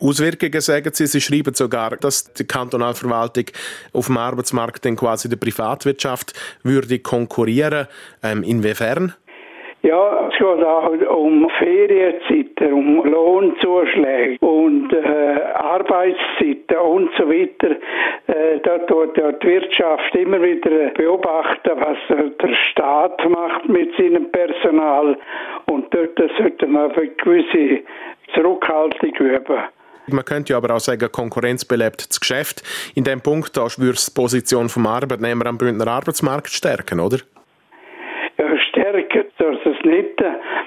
Auswirkungen 0.00 0.60
sagen 0.60 0.90
Sie, 0.92 1.06
Sie 1.06 1.20
schreiben 1.20 1.54
sogar, 1.54 1.96
dass 1.96 2.32
die 2.34 2.46
Kantonalverwaltung 2.46 3.44
auf 3.92 4.06
dem 4.06 4.18
Arbeitsmarkt 4.18 4.84
dann 4.84 4.96
quasi 4.96 5.28
der 5.28 5.36
Privatwirtschaft 5.36 6.32
würde 6.62 6.98
konkurrieren. 6.98 7.86
Ähm, 8.22 8.42
inwiefern? 8.42 9.14
Ja, 9.84 10.28
es 10.28 10.38
geht 10.38 10.64
auch 10.64 10.88
um 11.14 11.46
Ferienzeiten, 11.58 12.72
um 12.72 13.04
Lohnzuschläge 13.04 14.38
und 14.40 14.90
äh, 14.94 15.42
Arbeitszeiten 15.56 16.78
und 16.78 17.10
so 17.18 17.28
weiter. 17.28 17.76
Äh, 18.26 18.60
da 18.62 18.78
tut 18.78 19.14
ja 19.18 19.32
die 19.32 19.46
Wirtschaft 19.46 20.14
immer 20.14 20.40
wieder 20.40 20.88
beobachten, 20.94 21.72
was 21.74 21.98
der 22.08 22.54
Staat 22.70 23.28
macht 23.28 23.68
mit 23.68 23.94
seinem 23.98 24.32
Personal 24.32 25.18
und 25.66 25.92
dort 25.92 26.18
sollte 26.38 26.66
man 26.66 26.90
eine 26.90 27.08
gewisse 27.08 27.82
Zurückhaltung 28.34 29.14
üben. 29.16 29.64
Man 30.06 30.24
könnte 30.24 30.52
ja 30.52 30.58
aber 30.58 30.74
auch 30.74 30.80
sagen, 30.80 31.10
Konkurrenz 31.10 31.64
belebt 31.64 32.08
das 32.08 32.20
Geschäft. 32.20 32.62
In 32.94 33.04
dem 33.04 33.20
Punkt 33.20 33.56
da 33.56 33.62
würde 33.78 33.92
es 33.92 34.06
die 34.06 34.14
Position 34.14 34.68
vom 34.68 34.86
Arbeitnehmer 34.86 35.46
am 35.46 35.58
Bündner 35.58 35.86
Arbeitsmarkt 35.86 36.50
stärken, 36.50 37.00
oder? 37.00 37.18
Ja, 38.38 38.58
stärken 38.58 39.24
soll 39.38 39.58
es 39.64 39.84
nicht. 39.84 40.22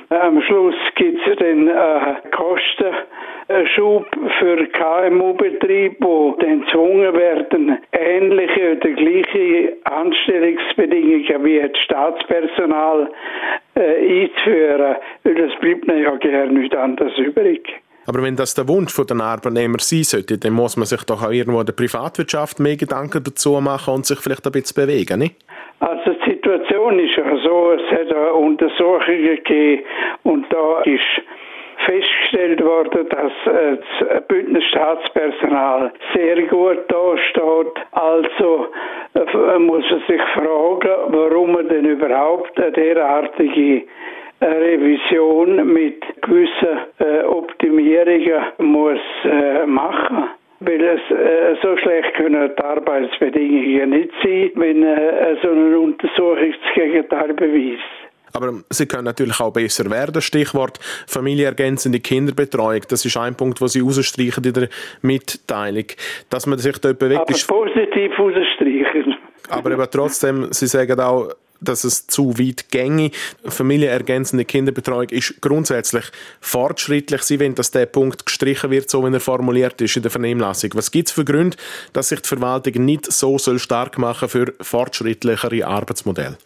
Am 0.09 0.41
Schluss 0.41 0.75
gibt 0.95 1.19
es 1.27 1.37
dann 1.37 1.67
äh, 1.67 2.15
Kostenschub 2.31 4.05
für 4.39 4.67
KMU-Betriebe, 4.67 5.97
die 5.99 6.45
dann 6.45 6.61
gezwungen 6.61 7.13
werden, 7.13 7.77
ähnliche 7.91 8.77
oder 8.77 8.89
gleiche 8.89 9.77
Anstellungsbedingungen 9.83 11.43
wie 11.45 11.59
das 11.59 11.77
Staatspersonal 11.83 13.11
äh, 13.75 14.23
einzuführen. 14.23 14.95
Weil 15.23 15.39
es 15.39 15.55
bleibt 15.59 15.87
ja 15.87 16.15
gerne 16.15 16.53
nicht 16.53 16.75
anders 16.75 17.17
übrig. 17.17 17.81
Aber 18.07 18.23
wenn 18.23 18.37
das 18.37 18.55
der 18.55 18.67
Wunsch 18.69 18.95
der 18.95 19.17
Arbeitnehmer 19.17 19.79
sein 19.79 20.03
sollte, 20.03 20.37
dann 20.37 20.53
muss 20.53 20.77
man 20.77 20.85
sich 20.85 21.03
doch 21.03 21.21
auch 21.21 21.31
irgendwo 21.31 21.61
der 21.63 21.73
Privatwirtschaft 21.73 22.59
mehr 22.59 22.77
Gedanken 22.77 23.21
dazu 23.23 23.59
machen 23.59 23.95
und 23.95 24.05
sich 24.05 24.19
vielleicht 24.19 24.45
ein 24.45 24.53
bisschen 24.53 24.81
bewegen, 24.81 25.19
nicht? 25.19 25.35
Also 25.79 26.13
die 26.13 26.31
Situation 26.31 26.99
ist 26.99 27.17
ja 27.17 27.23
so, 27.43 27.73
es 27.73 27.91
hat 27.91 28.11
Untersuchungen 28.33 29.35
gegeben 29.43 29.83
und 30.23 30.45
da 30.51 30.81
ist 30.83 31.21
festgestellt 31.85 32.63
worden, 32.63 33.07
dass 33.09 33.31
das 33.45 34.27
Bündner 34.27 34.61
Staatspersonal 34.61 35.91
sehr 36.13 36.41
gut 36.47 36.79
dasteht. 36.87 37.85
Also 37.91 38.67
äh, 39.13 39.59
muss 39.59 39.83
man 39.89 40.01
sich 40.07 40.21
fragen, 40.33 40.89
warum 41.09 41.51
man 41.53 41.67
denn 41.69 41.85
überhaupt 41.85 42.59
eine 42.59 42.71
derartige 42.71 43.83
Revision 44.41 45.73
mit 45.73 46.01
gewissen 46.21 46.79
äh, 46.99 47.23
Optimierungen 47.23 48.43
muss 48.59 48.99
äh, 49.23 49.65
machen. 49.65 50.25
Weil 50.59 50.81
es 50.81 51.01
äh, 51.11 51.55
so 51.61 51.77
schlecht 51.77 52.13
können 52.15 52.51
die 52.57 52.63
Arbeitsbedingungen 52.63 53.89
nicht 53.91 54.11
sein, 54.23 54.51
wenn 54.55 54.81
so 55.41 55.49
eine 55.49 55.79
Untersuchung 55.79 56.51
das 56.51 56.73
Gegenteil 56.73 57.33
beweist. 57.33 57.83
Aber 58.33 58.53
sie 58.69 58.85
können 58.85 59.05
natürlich 59.05 59.39
auch 59.39 59.51
besser 59.51 59.89
werden. 59.89 60.21
Stichwort 60.21 60.79
familienergänzende 61.07 61.99
Kinderbetreuung. 61.99 62.81
Das 62.89 63.05
ist 63.05 63.17
ein 63.17 63.35
Punkt, 63.35 63.59
den 63.61 63.67
Sie 63.67 63.79
rausstreichen 63.79 64.43
in 64.43 64.53
der 64.53 64.69
Mitteilung. 65.01 65.85
Dass 66.29 66.45
man 66.45 66.59
sich 66.59 66.77
dort 66.79 66.99
bewegt. 66.99 67.21
Aber 67.21 67.65
positiv 67.65 68.19
rausstreichen. 68.19 69.15
Aber 69.49 69.71
eben 69.71 69.87
trotzdem, 69.91 70.47
Sie 70.51 70.67
sagen 70.67 70.99
auch, 70.99 71.29
dass 71.61 71.83
es 71.83 72.07
zu 72.07 72.37
weit 72.37 72.69
ginge. 72.69 73.11
Familienergänzende 73.45 74.45
Kinderbetreuung 74.45 75.09
ist 75.09 75.41
grundsätzlich 75.41 76.05
fortschrittlich. 76.41 77.23
Sie 77.23 77.39
wollen, 77.39 77.55
dass 77.55 77.71
der 77.71 77.85
Punkt 77.85 78.25
gestrichen 78.25 78.71
wird, 78.71 78.89
so 78.89 79.07
wie 79.07 79.13
er 79.13 79.19
formuliert 79.19 79.81
ist 79.81 79.95
in 79.95 80.03
der 80.03 80.11
Vernehmlassung. 80.11 80.71
Was 80.73 80.91
gibt 80.91 81.09
es 81.09 81.13
für 81.13 81.25
Gründe, 81.25 81.57
dass 81.93 82.09
sich 82.09 82.21
die 82.21 82.27
Verwaltung 82.27 82.85
nicht 82.85 83.11
so 83.11 83.37
stark 83.37 83.97
machen 83.97 84.29
für 84.29 84.53
fortschrittlichere 84.61 85.65
Arbeitsmodelle? 85.65 86.37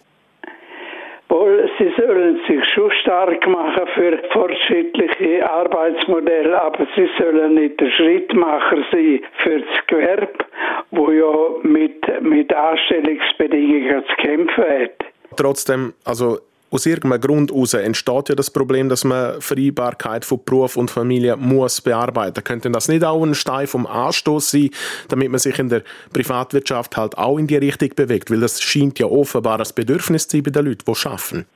Sie 1.81 1.91
sollen 1.97 2.39
sich 2.47 2.63
schon 2.75 2.91
stark 3.01 3.47
machen 3.47 3.87
für 3.95 4.19
fortschrittliche 4.31 5.49
Arbeitsmodelle, 5.49 6.61
aber 6.61 6.85
sie 6.95 7.09
sollen 7.17 7.55
nicht 7.55 7.81
der 7.81 7.89
Schrittmacher 7.89 8.83
sein 8.91 9.21
für 9.41 9.61
das 9.61 9.87
Gewerbe, 9.87 10.45
wo 10.91 11.09
ja 11.09 11.33
mit, 11.63 12.05
mit 12.21 12.53
Anstellungsbedingungen 12.53 14.03
zu 14.05 14.15
kämpfen 14.17 14.63
hat. 14.63 15.05
Trotzdem, 15.35 15.95
also 16.05 16.37
aus 16.69 16.85
irgendeinem 16.85 17.19
Grund 17.19 17.51
heraus 17.51 17.73
entsteht 17.73 18.29
ja 18.29 18.35
das 18.35 18.51
Problem, 18.51 18.87
dass 18.87 19.03
man 19.03 19.41
Vereinbarkeit 19.41 20.23
von 20.23 20.39
Beruf 20.45 20.77
und 20.77 20.91
Familie 20.91 21.35
muss 21.35 21.81
bearbeiten. 21.81 22.43
Könnte 22.43 22.69
das 22.69 22.89
nicht 22.89 23.03
auch 23.03 23.23
ein 23.23 23.33
Stein 23.33 23.65
vom 23.65 23.87
Anstoß 23.87 24.51
sein, 24.51 24.69
damit 25.09 25.31
man 25.31 25.39
sich 25.39 25.57
in 25.57 25.69
der 25.69 25.81
Privatwirtschaft 26.13 26.95
halt 26.95 27.17
auch 27.17 27.39
in 27.39 27.47
die 27.47 27.57
Richtung 27.57 27.89
bewegt? 27.95 28.29
Weil 28.29 28.41
das 28.41 28.61
scheint 28.61 28.99
ja 28.99 29.07
offenbar 29.07 29.59
ein 29.59 29.67
Bedürfnis 29.73 30.27
zu 30.27 30.37
sein 30.37 30.43
bei 30.43 30.51
den 30.51 30.65
Leuten, 30.65 30.85
die 30.85 31.07
arbeiten. 31.07 31.47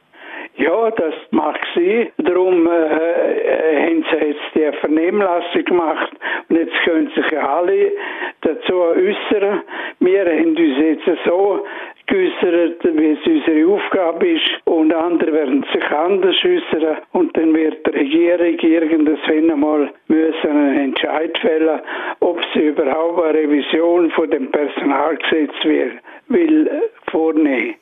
Ja, 0.58 0.90
das 0.92 1.14
mag 1.32 1.60
sie. 1.76 2.12
Darum 2.18 2.66
äh, 2.66 2.72
äh, 2.72 3.88
haben 3.88 4.06
sie 4.10 4.26
jetzt 4.28 4.42
die 4.56 4.78
Vernehmlassung 4.80 5.66
gemacht 5.66 6.12
und 6.48 6.56
jetzt 6.56 6.74
können 6.86 7.12
sich 7.14 7.30
ja 7.30 7.58
alle 7.58 7.92
dazu 8.40 8.74
äußern. 8.76 9.64
Wir 10.00 10.26
haben 10.26 10.56
uns 10.56 10.78
jetzt 10.80 11.26
so 11.26 11.66
geäußert, 12.08 12.84
wie 12.84 13.12
es 13.12 13.28
unsere 13.28 13.74
Aufgabe 13.74 14.28
ist 14.30 14.50
und 14.64 14.94
andere 14.94 15.34
werden 15.34 15.66
sich 15.74 15.92
anders 15.92 16.38
äußern 16.46 17.00
und 17.12 17.36
dann 17.36 17.54
wird 17.54 17.86
die 17.88 18.32
Regierung 18.32 18.58
irgendwann 18.60 19.52
einmal 19.52 19.92
müssen 20.08 20.50
einen 20.50 20.78
Entscheid 20.78 21.38
fällen, 21.40 21.82
ob 22.22 22.40
sie 22.54 22.68
überhaupt 22.68 23.22
eine 23.24 23.40
Revision 23.40 24.10
von 24.12 24.30
dem 24.30 24.50
Personalgesetz 24.52 25.54
will, 25.66 26.00
will 26.30 26.70
vornehmen. 27.12 27.76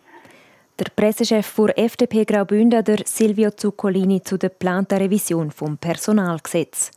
Der 0.83 0.91
Pressechef 0.97 1.55
der 1.55 1.79
FDP 1.79 2.25
Graubünden, 2.25 2.83
der 2.83 3.03
Silvio 3.05 3.51
Zuccolini, 3.51 4.21
zu 4.21 4.37
der 4.37 4.49
geplanten 4.49 4.97
Revision 4.97 5.49
vom 5.49 5.77
Personalgesetz. 5.77 6.91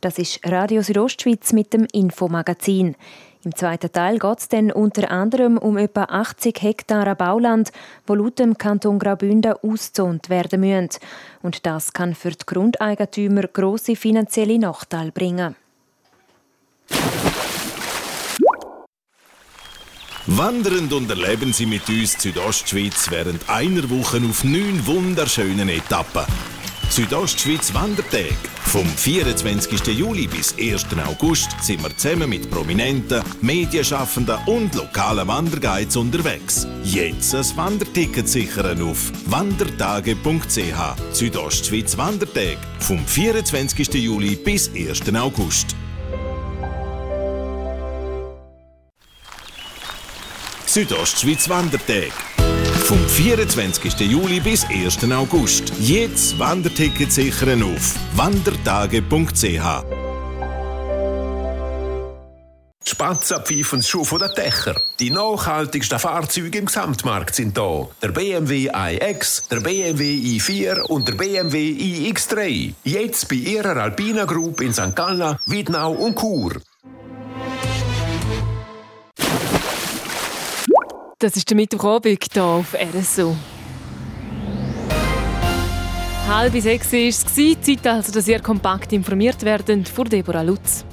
Das 0.00 0.18
ist 0.18 0.40
Radio 0.46 0.80
Südostschweiz 0.80 1.52
mit 1.52 1.74
dem 1.74 1.86
Infomagazin. 1.92 2.96
Im 3.44 3.54
zweiten 3.54 3.92
Teil 3.92 4.18
geht 4.18 4.38
es 4.38 4.48
dann 4.48 4.72
unter 4.72 5.10
anderem 5.10 5.58
um 5.58 5.76
etwa 5.76 6.04
80 6.04 6.62
Hektar 6.62 7.14
Bauland, 7.16 7.70
wo 8.06 8.14
laut 8.14 8.38
dem 8.38 8.56
Kanton 8.56 8.98
Graubünden 8.98 9.52
ausgezont 9.62 10.30
werden 10.30 10.60
müssen. 10.60 10.98
Und 11.42 11.66
das 11.66 11.92
kann 11.92 12.14
für 12.14 12.30
die 12.30 12.46
Grundeigentümer 12.46 13.42
grosse 13.42 13.94
finanzielle 13.94 14.58
Nachteile 14.58 15.12
bringen. 15.12 15.54
Wandernd 20.30 20.92
und 20.92 21.08
erleben 21.08 21.54
Sie 21.54 21.64
mit 21.64 21.88
uns 21.88 22.20
Südostschweiz 22.20 23.10
während 23.10 23.48
einer 23.48 23.88
Woche 23.88 24.20
auf 24.28 24.44
neun 24.44 24.86
wunderschönen 24.86 25.70
Etappen. 25.70 26.26
Südostschweiz 26.90 27.72
Wandertag. 27.72 28.36
Vom 28.60 28.86
24. 28.86 29.86
Juli 29.98 30.26
bis 30.26 30.54
1. 30.58 30.84
August 31.06 31.48
sind 31.62 31.82
wir 31.82 31.96
zusammen 31.96 32.28
mit 32.28 32.50
Prominenten, 32.50 33.22
Medienschaffenden 33.40 34.36
und 34.44 34.74
lokalen 34.74 35.26
Wanderguides 35.26 35.96
unterwegs. 35.96 36.66
Jetzt 36.84 37.34
ein 37.34 37.56
Wanderticket 37.56 38.28
sichern 38.28 38.82
auf 38.82 39.10
wandertage.ch. 39.30 41.14
Südostschweiz 41.14 41.96
Wandertag. 41.96 42.58
Vom 42.80 42.98
24. 42.98 43.94
Juli 43.94 44.36
bis 44.36 44.70
1. 44.74 45.14
August. 45.14 45.74
Südostschweiz 50.68 51.48
Wandertag. 51.48 52.12
Vom 52.84 52.98
24. 53.08 54.00
Juli 54.00 54.38
bis 54.38 54.66
1. 54.66 55.10
August. 55.10 55.72
Jetzt 55.80 56.38
Wanderticket 56.38 57.10
sichern 57.10 57.62
auf 57.62 57.94
wandertage.ch. 58.14 59.84
Spatza 62.84 63.40
pfeifen 63.40 63.82
Schuh 63.82 64.04
von 64.04 64.18
der 64.18 64.28
Dächer. 64.28 64.78
Die 65.00 65.10
nachhaltigsten 65.10 65.98
Fahrzeuge 65.98 66.58
im 66.58 66.66
Gesamtmarkt 66.66 67.34
sind 67.34 67.56
da. 67.56 67.88
Der 68.02 68.08
BMW 68.08 68.66
iX, 68.68 69.48
der 69.48 69.60
BMW 69.60 70.16
i4 70.16 70.82
und 70.82 71.08
der 71.08 71.14
BMW 71.14 71.70
iX3. 71.70 72.74
Jetzt 72.84 73.28
bei 73.30 73.36
Ihrer 73.36 73.76
Alpina 73.76 74.26
Group 74.26 74.60
in 74.60 74.74
St. 74.74 74.94
Gallen, 74.94 75.38
Wiednau 75.46 75.92
und 75.92 76.18
Chur. 76.18 76.60
Das 81.20 81.34
ist 81.34 81.50
der 81.50 81.56
Mittwochabend 81.56 82.24
hier 82.32 82.44
auf 82.44 82.74
RSO. 82.74 83.34
Halb 86.28 86.52
sechs 86.60 86.92
war 86.92 87.00
es. 87.00 87.24
Zeit 87.24 87.86
also, 87.88 88.12
dass 88.12 88.28
ihr 88.28 88.38
kompakt 88.38 88.92
informiert 88.92 89.42
werdet 89.42 89.88
vor 89.88 90.04
Deborah 90.04 90.42
Lutz. 90.42 90.84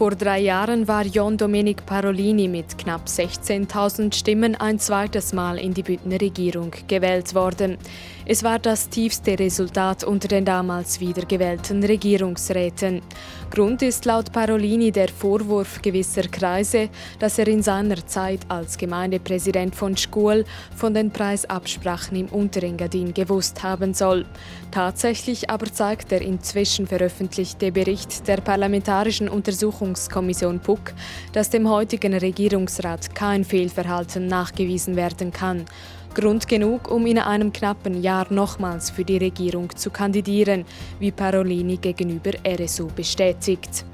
Vor 0.00 0.12
drei 0.12 0.40
Jahren 0.40 0.88
war 0.88 1.04
John 1.04 1.36
Domenic 1.36 1.84
Parolini 1.84 2.48
mit 2.48 2.78
knapp 2.78 3.04
16.000 3.06 4.14
Stimmen 4.14 4.54
ein 4.54 4.78
zweites 4.78 5.34
Mal 5.34 5.58
in 5.58 5.74
die 5.74 5.82
Bündner 5.82 6.18
Regierung 6.18 6.70
gewählt 6.88 7.34
worden. 7.34 7.76
Es 8.24 8.42
war 8.42 8.58
das 8.58 8.88
tiefste 8.88 9.38
Resultat 9.38 10.02
unter 10.02 10.28
den 10.28 10.46
damals 10.46 11.00
wiedergewählten 11.00 11.84
Regierungsräten. 11.84 13.02
Grund 13.50 13.82
ist 13.82 14.06
laut 14.06 14.32
Parolini 14.32 14.90
der 14.90 15.08
Vorwurf 15.08 15.82
gewisser 15.82 16.22
Kreise, 16.22 16.88
dass 17.18 17.38
er 17.38 17.48
in 17.48 17.62
seiner 17.62 18.06
Zeit 18.06 18.40
als 18.48 18.78
Gemeindepräsident 18.78 19.74
von 19.74 19.96
Schkuhl 19.96 20.46
von 20.76 20.94
den 20.94 21.10
Preisabsprachen 21.10 22.16
im 22.16 22.28
Unterengadin 22.28 23.12
gewusst 23.12 23.62
haben 23.62 23.92
soll. 23.92 24.24
Tatsächlich 24.70 25.50
aber 25.50 25.70
zeigt 25.70 26.10
der 26.10 26.22
inzwischen 26.22 26.86
veröffentlichte 26.86 27.72
Bericht 27.72 28.28
der 28.28 28.36
Parlamentarischen 28.36 29.28
Untersuchungskommission 29.90 30.60
PUC, 30.60 30.94
dass 31.32 31.50
dem 31.50 31.68
heutigen 31.68 32.14
Regierungsrat 32.14 33.14
kein 33.14 33.44
Fehlverhalten 33.44 34.26
nachgewiesen 34.26 34.96
werden 34.96 35.32
kann. 35.32 35.64
Grund 36.14 36.48
genug, 36.48 36.90
um 36.90 37.06
in 37.06 37.18
einem 37.18 37.52
knappen 37.52 38.02
Jahr 38.02 38.26
nochmals 38.30 38.90
für 38.90 39.04
die 39.04 39.18
Regierung 39.18 39.74
zu 39.76 39.90
kandidieren, 39.90 40.64
wie 40.98 41.12
Parolini 41.12 41.76
gegenüber 41.76 42.32
RSU 42.44 42.88
bestätigt. 42.88 43.84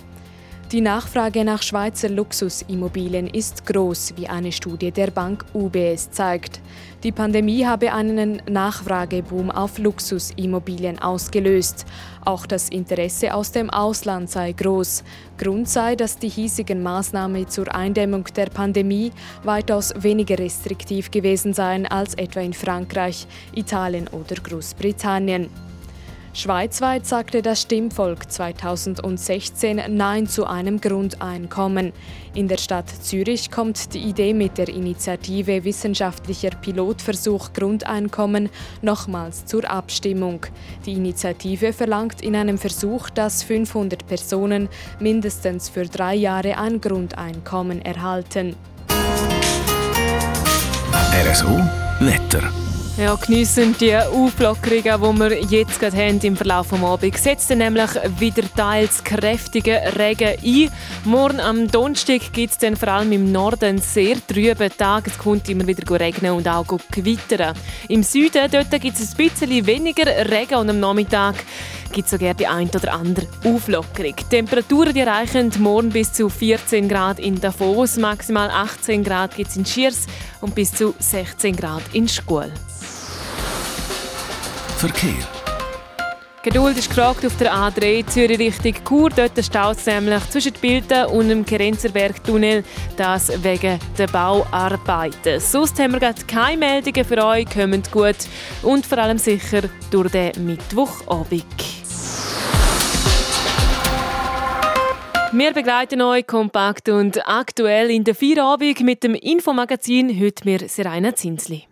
Die 0.72 0.80
Nachfrage 0.80 1.44
nach 1.44 1.62
Schweizer 1.62 2.08
Luxusimmobilien 2.08 3.28
ist 3.28 3.66
groß, 3.66 4.14
wie 4.16 4.26
eine 4.26 4.50
Studie 4.50 4.90
der 4.90 5.12
Bank 5.12 5.44
UBS 5.54 6.10
zeigt. 6.10 6.60
Die 7.04 7.12
Pandemie 7.12 7.64
habe 7.64 7.92
einen 7.92 8.42
Nachfrageboom 8.50 9.52
auf 9.52 9.78
Luxusimmobilien 9.78 10.98
ausgelöst. 10.98 11.86
Auch 12.26 12.44
das 12.44 12.70
Interesse 12.70 13.32
aus 13.32 13.52
dem 13.52 13.70
Ausland 13.70 14.28
sei 14.28 14.50
groß. 14.50 15.04
Grund 15.38 15.68
sei, 15.68 15.94
dass 15.94 16.18
die 16.18 16.28
hiesigen 16.28 16.82
Maßnahmen 16.82 17.48
zur 17.48 17.72
Eindämmung 17.72 18.24
der 18.34 18.46
Pandemie 18.46 19.12
weitaus 19.44 19.94
weniger 19.96 20.36
restriktiv 20.36 21.12
gewesen 21.12 21.54
seien 21.54 21.86
als 21.86 22.14
etwa 22.14 22.40
in 22.40 22.52
Frankreich, 22.52 23.28
Italien 23.54 24.08
oder 24.08 24.34
Großbritannien. 24.42 25.50
Schweizweit 26.36 27.06
sagte 27.06 27.40
das 27.40 27.62
Stimmvolk 27.62 28.30
2016 28.30 29.80
Nein 29.88 30.26
zu 30.26 30.44
einem 30.44 30.82
Grundeinkommen. 30.82 31.94
In 32.34 32.46
der 32.46 32.58
Stadt 32.58 32.90
Zürich 32.90 33.50
kommt 33.50 33.94
die 33.94 34.00
Idee 34.00 34.34
mit 34.34 34.58
der 34.58 34.68
Initiative 34.68 35.64
Wissenschaftlicher 35.64 36.50
Pilotversuch 36.50 37.54
Grundeinkommen 37.54 38.50
nochmals 38.82 39.46
zur 39.46 39.64
Abstimmung. 39.70 40.44
Die 40.84 40.92
Initiative 40.92 41.72
verlangt 41.72 42.20
in 42.20 42.36
einem 42.36 42.58
Versuch, 42.58 43.08
dass 43.08 43.42
500 43.42 44.06
Personen 44.06 44.68
mindestens 45.00 45.70
für 45.70 45.86
drei 45.86 46.16
Jahre 46.16 46.58
ein 46.58 46.82
Grundeinkommen 46.82 47.82
erhalten. 47.82 48.56
RSO 51.14 51.62
Letter. 52.00 52.65
Ja, 52.98 53.14
geniessen 53.14 53.76
die 53.78 53.94
Auflockerungen, 53.94 54.82
die 54.82 55.20
wir 55.20 55.42
jetzt 55.42 55.78
gerade 55.78 55.98
haben 55.98 56.18
im 56.22 56.34
Verlauf 56.34 56.70
des 56.70 56.82
Abends. 56.82 57.22
Setzt 57.22 57.50
nämlich 57.50 57.90
wieder 58.18 58.42
teils 58.56 59.04
kräftige 59.04 59.82
Regen 59.98 60.38
ein. 60.42 60.70
Morgen 61.04 61.38
am 61.38 61.70
Donnerstag 61.70 62.32
gibt 62.32 62.52
es 62.52 62.58
dann 62.58 62.74
vor 62.74 62.88
allem 62.88 63.12
im 63.12 63.30
Norden 63.30 63.76
sehr 63.82 64.16
trübe 64.26 64.70
Tage. 64.74 65.10
Es 65.10 65.18
kommt 65.18 65.46
immer 65.50 65.66
wieder 65.66 66.00
regnen 66.00 66.32
und 66.32 66.48
auch 66.48 66.64
gewittern. 66.90 67.54
Im 67.90 68.02
Süden 68.02 68.50
gibt 68.50 68.98
es 68.98 69.10
ein 69.10 69.16
bisschen 69.18 69.66
weniger 69.66 70.06
Regen 70.30 70.54
und 70.54 70.70
am 70.70 70.80
Nachmittag 70.80 71.34
gibt 71.92 72.06
es 72.06 72.10
sogar 72.10 72.34
die 72.34 72.46
ein 72.46 72.68
oder 72.68 72.92
andere 72.92 73.26
Auflockerung. 73.44 74.14
Die 74.16 74.24
Temperaturen 74.24 74.94
die 74.94 75.00
erreichen 75.00 75.52
morgen 75.58 75.90
bis 75.90 76.12
zu 76.12 76.28
14 76.28 76.88
Grad 76.88 77.18
in 77.18 77.40
Davos, 77.40 77.96
maximal 77.96 78.50
18 78.50 79.04
Grad 79.04 79.36
gibt 79.36 79.50
es 79.50 79.56
in 79.56 79.66
Schiers 79.66 80.06
und 80.40 80.54
bis 80.54 80.72
zu 80.72 80.94
16 80.98 81.56
Grad 81.56 81.82
in 81.92 82.08
Schkuhl. 82.08 82.52
Verkehr. 84.78 85.36
Geduld 86.46 86.78
ist 86.78 86.90
gefragt 86.90 87.26
auf 87.26 87.36
der 87.38 87.52
A3 87.52 88.06
Zürich 88.06 88.38
Richtung 88.38 88.74
Chur. 88.86 89.10
Dort 89.10 89.44
staut 89.44 89.78
es 89.78 89.86
nämlich 89.86 90.30
zwischen 90.30 90.52
Bilden 90.52 91.06
und 91.06 91.28
dem 91.28 91.44
Kerenzerberg-Tunnel. 91.44 92.62
Das 92.96 93.42
wegen 93.42 93.80
der 93.98 94.06
Bauarbeiten. 94.06 95.40
Sonst 95.40 95.76
haben 95.80 95.94
wir 95.94 95.98
gerade 95.98 96.22
keine 96.24 96.58
Meldungen 96.58 97.04
für 97.04 97.24
euch. 97.24 97.46
Kommt 97.46 97.90
gut 97.90 98.16
und 98.62 98.86
vor 98.86 98.98
allem 98.98 99.18
sicher 99.18 99.62
durch 99.90 100.12
den 100.12 100.46
Mittwochabend. 100.46 101.75
Wir 105.32 105.52
begleiten 105.52 106.00
euch 106.02 106.26
kompakt 106.26 106.88
und 106.88 107.28
aktuell 107.28 107.90
in 107.90 108.04
der 108.04 108.14
Feierabend 108.14 108.80
mit 108.80 109.02
dem 109.02 109.14
Infomagazin. 109.14 110.20
Heute 110.20 110.44
mir 110.44 110.68
Serena 110.68 111.14
Zinsli. 111.14 111.64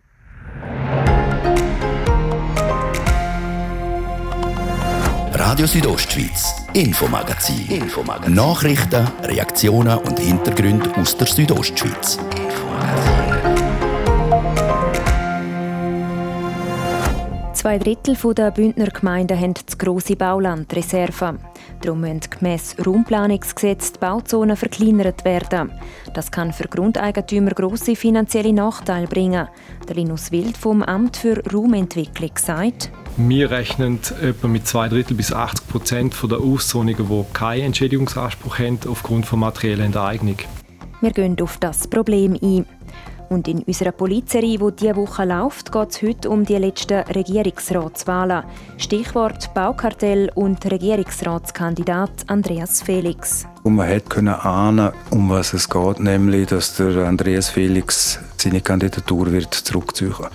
Radio 5.33 5.67
Südostschweiz, 5.67 6.67
Infomagazin. 6.73 7.67
Infomagazin. 7.69 8.35
Nachrichten, 8.35 9.07
Reaktionen 9.23 9.99
und 9.99 10.19
Hintergründe 10.19 10.91
aus 10.97 11.17
der 11.17 11.29
Südostschweiz. 11.29 12.19
Zwei 17.65 17.79
Drittel 17.79 18.15
der 18.35 18.51
Bündner 18.51 18.89
Gemeinden 18.89 19.41
haben 19.41 19.55
zu 19.55 19.79
grosse 19.79 20.17
Baulandreserven. 20.17 21.39
Darum 21.81 22.03
müssen 22.03 22.21
gemäss 22.29 22.77
Raumplanungsgesetz 22.85 23.93
die 23.93 24.01
Bauzonen 24.01 24.55
verkleinert 24.55 25.25
werden. 25.25 25.73
Das 26.13 26.31
kann 26.31 26.53
für 26.53 26.69
Grundeigentümer 26.69 27.53
grosse 27.53 27.97
finanzielle 27.97 28.53
Nachteile 28.53 29.07
bringen. 29.07 29.49
Der 29.89 29.97
Linus 29.97 30.31
Wild 30.31 30.59
vom 30.59 30.83
Amt 30.83 31.17
für 31.17 31.43
Raumentwicklung 31.51 32.33
sagt, 32.37 32.91
wir 33.17 33.51
rechnen 33.51 33.99
etwa 34.21 34.47
mit 34.47 34.67
zwei 34.67 34.91
Drittel 34.91 35.17
bis 35.17 35.33
80 35.33 35.67
Prozent 35.67 36.15
der 36.31 36.41
Auszonungen, 36.41 37.09
die 37.09 37.25
keinen 37.33 37.63
Entschädigungsanspruch 37.63 38.59
haben, 38.59 38.79
aufgrund 38.87 39.25
von 39.25 39.39
materieller 39.39 39.87
Enteignung. 39.87 40.37
Wir 41.01 41.13
gehen 41.13 41.41
auf 41.41 41.57
das 41.57 41.89
Problem 41.89 42.39
ein. 42.43 42.67
Und 43.29 43.49
in 43.49 43.63
unserer 43.63 43.93
Polizserie, 43.93 44.59
die 44.59 44.77
diese 44.77 44.97
Woche 44.97 45.25
läuft, 45.25 45.73
geht 45.73 45.91
es 45.91 46.03
heute 46.03 46.31
um 46.31 46.45
die 46.45 46.57
letzten 46.57 47.01
Regierungsratswahlen. 47.01 48.45
Stichwort 48.77 49.53
Baukartell 49.55 50.31
und 50.35 50.65
Regierungsratskandidat 50.71 52.11
Andreas 52.27 52.83
Felix. 52.83 53.47
Und 53.63 53.77
man 53.77 54.05
konnte 54.09 54.45
ahnen, 54.45 54.93
um 55.11 55.31
was 55.31 55.55
es 55.55 55.69
geht, 55.69 56.01
nämlich, 56.01 56.49
dass 56.49 56.77
der 56.77 57.07
Andreas 57.07 57.49
Felix 57.49 58.19
seine 58.37 58.61
Kandidatur 58.61 59.33
wird 59.33 59.55
zurückziehen 59.55 60.13
wird 60.19 60.33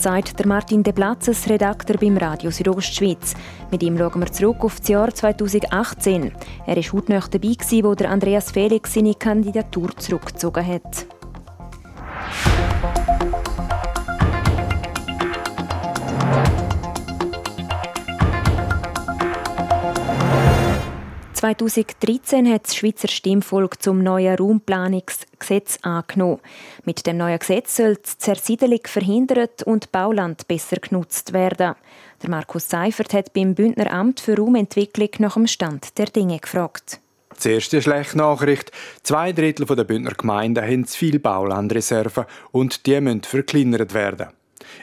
sagt 0.00 0.38
der 0.38 0.46
Martin 0.46 0.82
De 0.82 0.94
Platzes, 0.94 1.46
Redakteur 1.48 1.98
beim 1.98 2.16
Radio 2.16 2.50
Südostschweiz. 2.50 3.34
Mit 3.70 3.82
ihm 3.82 3.98
schauen 3.98 4.20
wir 4.20 4.32
zurück 4.32 4.64
auf 4.64 4.80
das 4.80 4.88
Jahr 4.88 5.14
2018. 5.14 6.32
Er 6.66 6.76
war 6.76 6.82
hautnah 6.82 7.22
dabei, 7.30 7.54
als 7.58 8.02
Andreas 8.10 8.50
Felix 8.50 8.94
seine 8.94 9.14
Kandidatur 9.14 9.94
zurückgezogen 9.96 10.66
hat. 10.66 11.06
2013 21.40 22.52
hat 22.52 22.66
das 22.66 22.76
Schweizer 22.76 23.08
Stimmvolk 23.08 23.82
zum 23.82 24.02
neuen 24.02 24.36
Raumplanungsgesetz 24.36 25.78
angenommen. 25.80 26.40
Mit 26.84 27.06
dem 27.06 27.16
neuen 27.16 27.38
Gesetz 27.38 27.76
soll 27.76 27.96
die 27.96 28.18
Zersiedelung 28.18 28.80
verhindert 28.84 29.62
und 29.62 29.90
Bauland 29.90 30.46
besser 30.48 30.76
genutzt 30.76 31.32
werden. 31.32 31.76
Der 32.22 32.28
Markus 32.28 32.68
Seifert 32.68 33.14
hat 33.14 33.32
beim 33.32 33.54
Bündner 33.54 33.90
Amt 33.90 34.20
für 34.20 34.36
Raumentwicklung 34.36 35.08
nach 35.20 35.32
dem 35.32 35.46
Stand 35.46 35.96
der 35.96 36.06
Dinge 36.08 36.40
gefragt. 36.40 37.00
Die 37.42 37.52
erste 37.52 37.80
schlechte 37.80 38.18
Nachricht. 38.18 38.70
Zwei 39.02 39.32
Drittel 39.32 39.64
der 39.64 39.84
Bündner 39.84 40.12
Gemeinden 40.12 40.62
haben 40.62 40.84
zu 40.84 40.98
viel 40.98 41.18
Baulandreserven 41.18 42.26
und 42.52 42.84
die 42.84 43.00
müssen 43.00 43.22
verkleinert 43.22 43.94
werden. 43.94 44.28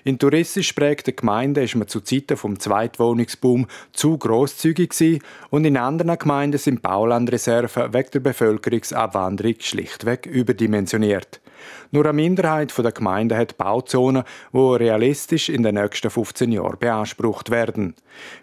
In 0.03 0.19
touristisch 0.19 0.73
prägten 0.73 1.15
Gemeinden 1.15 1.63
ist 1.63 1.75
man 1.75 1.87
zu 1.87 2.01
Zeiten 2.01 2.37
vom 2.37 2.59
Zweitwohnungsboom 2.59 3.67
zu 3.93 4.17
grosszügig 4.17 4.93
und 5.49 5.65
in 5.65 5.77
anderen 5.77 6.17
Gemeinden 6.17 6.57
sind 6.57 6.81
Baulandreserven 6.81 7.93
wegen 7.93 8.11
der 8.11 8.19
Bevölkerungsabwanderung 8.19 9.55
schlichtweg 9.59 10.25
überdimensioniert. 10.25 11.39
Nur 11.91 12.05
eine 12.05 12.13
Minderheit 12.13 12.73
der 12.77 12.91
Gemeinden 12.91 13.37
hat 13.37 13.57
Bauzonen, 13.57 14.23
die 14.53 14.57
realistisch 14.57 15.49
in 15.49 15.63
den 15.63 15.75
nächsten 15.75 16.09
15 16.09 16.51
Jahren 16.51 16.77
beansprucht 16.79 17.49
werden. 17.49 17.95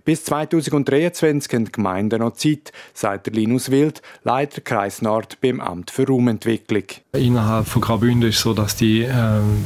Bis 0.04 0.24
2023 0.24 1.52
haben 1.52 1.64
die 1.64 1.72
Gemeinden 1.72 2.20
noch 2.20 2.34
Zeit, 2.34 2.72
sagt 2.92 3.26
Linus 3.28 3.70
Wild, 3.70 4.02
Leiter 4.22 4.60
Kreis 4.60 5.02
Nord 5.02 5.40
beim 5.40 5.60
Amt 5.60 5.90
für 5.90 6.06
Raumentwicklung. 6.06 6.84
Innerhalb 7.12 7.66
von 7.66 7.82
Graubünden 7.82 8.28
ist 8.28 8.36
es 8.36 8.42
so, 8.42 8.54
dass 8.54 8.76
die 8.76 9.02
äh, 9.02 9.12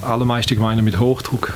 allermeisten 0.02 0.54
Gemeinden 0.54 0.84
mit 0.84 0.98
Hochdruck 0.98 1.54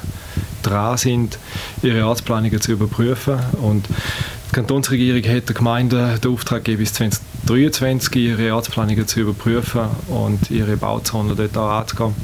dran 0.62 0.96
sind, 0.96 1.38
ihre 1.82 2.06
Ortsplanungen 2.06 2.60
zu 2.60 2.72
überprüfen 2.72 3.38
und 3.60 3.86
die 3.88 4.56
Kantonsregierung 4.56 5.22
hat 5.34 5.48
der 5.48 5.54
Gemeinde 5.54 6.18
den 6.22 6.30
Auftrag 6.30 6.64
gegeben, 6.64 6.80
bis 6.80 6.92
2023 6.94 8.16
ihre 8.16 8.54
Ortsplanungen 8.54 9.08
zu 9.08 9.20
überprüfen 9.20 9.86
und 10.08 10.50
ihre 10.50 10.76
Bauzonen 10.76 11.36
dort 11.36 11.56
auch 11.56 11.70
anzugehen. 11.70 12.14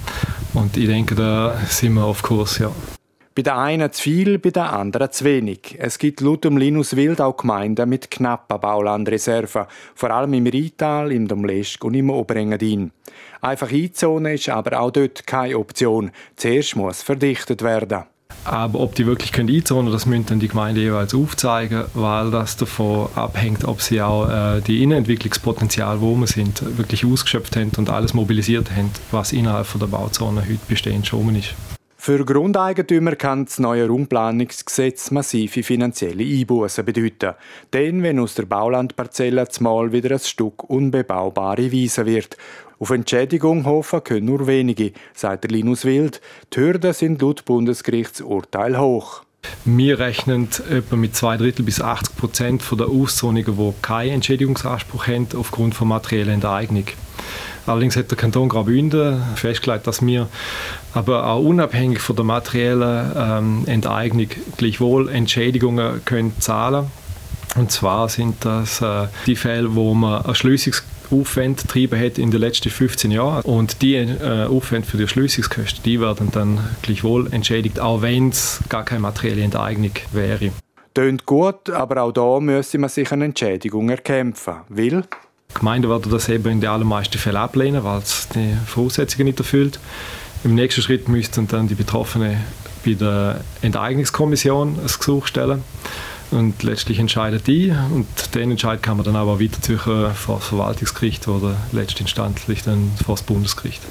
Und 0.53 0.77
ich 0.77 0.87
denke, 0.87 1.14
da 1.14 1.57
sind 1.68 1.94
wir 1.94 2.05
auf 2.05 2.22
Kurs, 2.22 2.59
ja. 2.59 2.70
Bei 3.35 3.42
der 3.42 3.57
einen 3.57 3.92
zu 3.92 4.03
viel, 4.03 4.38
bei 4.38 4.51
der 4.51 4.72
anderen 4.72 5.12
zu 5.12 5.24
wenig. 5.24 5.77
Es 5.79 5.98
gibt 5.98 6.20
laut 6.20 6.44
dem 6.44 6.57
Linus 6.57 6.96
Wild 6.96 7.20
auch 7.20 7.37
Gemeinden 7.37 7.88
mit 7.88 8.11
knappen 8.11 8.61
Baulandreserven, 8.61 9.66
vor 9.94 10.11
allem 10.11 10.35
im 10.35 10.48
Rheintal, 10.48 11.12
im 11.12 11.29
Domleschg 11.29 11.85
und 11.85 11.94
im 11.94 12.11
Oberengadin. 12.11 12.90
Einfach 13.40 13.70
einzonen 13.70 14.35
ist 14.35 14.48
aber 14.48 14.81
auch 14.81 14.90
dort 14.90 15.27
keine 15.27 15.57
Option. 15.57 16.11
Zuerst 16.35 16.74
muss 16.74 17.03
verdichtet 17.03 17.62
werden. 17.62 18.05
Aber 18.44 18.80
ob 18.80 18.94
die 18.94 19.04
wirklich 19.04 19.32
können 19.32 19.54
einzonen, 19.54 19.92
das 19.92 20.06
müssen 20.06 20.24
dann 20.26 20.40
die 20.40 20.48
Gemeinden 20.48 20.80
jeweils 20.80 21.14
aufzeigen, 21.14 21.84
weil 21.92 22.30
das 22.30 22.56
davon 22.56 23.08
abhängt, 23.14 23.64
ob 23.64 23.82
sie 23.82 24.00
auch 24.00 24.28
äh, 24.28 24.60
die 24.62 24.82
Innenentwicklungspotenzial, 24.82 26.00
wo 26.00 26.14
wir 26.14 26.26
sind, 26.26 26.78
wirklich 26.78 27.04
ausgeschöpft 27.04 27.56
haben 27.56 27.72
und 27.76 27.90
alles 27.90 28.14
mobilisiert 28.14 28.70
haben, 28.70 28.90
was 29.10 29.32
innerhalb 29.32 29.66
von 29.66 29.80
der 29.80 29.88
Bauzone 29.88 30.40
heute 30.40 30.60
bestehend 30.66 31.06
schon 31.06 31.36
ist. 31.36 31.54
Für 32.00 32.24
Grundeigentümer 32.24 33.16
kann 33.16 33.44
das 33.44 33.58
neue 33.58 33.86
Raumplanungsgesetz 33.86 35.10
massive 35.10 35.62
finanzielle 35.62 36.24
Einbußen 36.24 36.84
bedeuten. 36.84 37.34
Denn 37.72 38.02
wenn 38.02 38.20
aus 38.20 38.34
der 38.34 38.46
Baulandparzelle 38.46 39.48
zumal 39.48 39.92
wieder 39.92 40.12
ein 40.12 40.20
Stück 40.20 40.70
unbebaubare 40.70 41.70
Wiese 41.70 42.06
wird 42.06 42.36
auf 42.78 42.90
Entschädigung 42.90 43.64
hoffen 43.64 44.04
können 44.04 44.26
nur 44.26 44.46
wenige, 44.46 44.92
sagt 45.14 45.50
Linus 45.50 45.84
Wild. 45.84 46.20
Die 46.54 46.60
Hürden 46.60 46.92
sind 46.92 47.20
laut 47.20 47.44
Bundesgerichtsurteil 47.44 48.78
hoch. 48.78 49.22
Wir 49.64 49.98
rechnen 49.98 50.48
etwa 50.70 50.96
mit 50.96 51.16
zwei 51.16 51.36
Drittel 51.36 51.64
bis 51.64 51.80
80 51.80 52.16
Prozent 52.16 52.62
der 52.70 52.88
Auszonungen, 52.88 53.56
die 53.56 53.72
keinen 53.82 54.14
Entschädigungsanspruch 54.14 55.06
haben, 55.06 55.28
aufgrund 55.36 55.74
von 55.74 55.88
materieller 55.88 56.32
Enteignung. 56.32 56.84
Allerdings 57.66 57.96
hat 57.96 58.10
der 58.10 58.16
Kanton 58.16 58.48
Graubünden 58.48 59.22
festgelegt, 59.34 59.86
dass 59.86 60.04
wir 60.04 60.28
aber 60.94 61.26
auch 61.26 61.42
unabhängig 61.42 62.00
von 62.00 62.16
der 62.16 62.24
materiellen 62.24 63.12
ähm, 63.16 63.62
Enteignung 63.66 64.28
gleichwohl 64.56 65.08
Entschädigungen 65.10 66.04
können 66.04 66.32
zahlen 66.40 66.86
Und 67.56 67.70
zwar 67.70 68.08
sind 68.08 68.44
das 68.44 68.80
äh, 68.80 69.08
die 69.26 69.36
Fälle, 69.36 69.74
wo 69.74 69.92
man 69.92 70.24
ein 70.24 70.34
Schlüssungs 70.34 70.82
Aufwand 71.11 71.62
getrieben 71.62 71.99
hat 71.99 72.18
in 72.18 72.31
den 72.31 72.40
letzten 72.40 72.71
15 72.71 73.11
Jahren. 73.11 73.42
Und 73.42 73.83
die 73.83 73.94
äh, 73.94 74.47
Aufwände 74.47 74.87
für 74.87 74.97
die 74.97 75.05
Erschließungskosten, 75.05 75.83
die 75.83 76.01
werden 76.01 76.31
dann 76.33 76.61
gleichwohl 76.83 77.33
entschädigt, 77.33 77.81
auch 77.81 78.03
wenn 78.03 78.31
es 78.31 78.61
gar 78.68 78.85
keine 78.85 79.01
materielle 79.01 79.42
Enteignung 79.42 79.92
wäre. 80.12 80.51
Tönt 80.94 81.27
gut, 81.27 81.71
aber 81.71 82.03
auch 82.03 82.12
da 82.12 82.40
müsse 82.40 82.79
man 82.79 82.90
sich 82.90 83.12
eine 83.12 83.27
Entschädigung 83.27 83.88
erkämpfen. 83.88 84.55
Will? 84.68 85.05
Die 85.51 85.55
Gemeinden 85.55 85.88
werden 85.88 86.11
das 86.11 86.29
eben 86.29 86.51
in 86.51 86.61
den 86.61 86.71
allermeisten 86.71 87.18
Fällen 87.18 87.37
ablehnen, 87.37 87.85
weil 87.85 87.99
es 87.99 88.29
die 88.35 88.55
Voraussetzungen 88.66 89.27
nicht 89.27 89.38
erfüllt. 89.38 89.79
Im 90.44 90.55
nächsten 90.55 90.83
Schritt 90.83 91.09
müssten 91.09 91.49
dann 91.49 91.68
die 91.68 91.75
Betroffenen 91.75 92.37
bei 92.85 92.94
der 92.94 93.40
Enteignungskommission 93.62 94.77
ein 94.77 94.87
Gesuch 94.87 95.27
stellen. 95.27 95.62
Und 96.30 96.62
letztlich 96.62 96.98
entscheidet 96.98 97.46
die 97.46 97.72
und 97.94 98.06
den 98.34 98.50
Entscheid 98.50 98.82
kann 98.82 98.98
man 98.98 99.06
dann 99.06 99.16
aber 99.16 99.40
weiterziehen 99.40 99.78
vor 99.78 100.36
das 100.36 100.48
Verwaltungsgericht 100.48 101.26
oder 101.28 101.56
letztinstanzlich 101.72 102.62
dann 102.62 102.90
vor 103.02 103.16
das 103.16 103.24
Bundesgericht. 103.24 103.82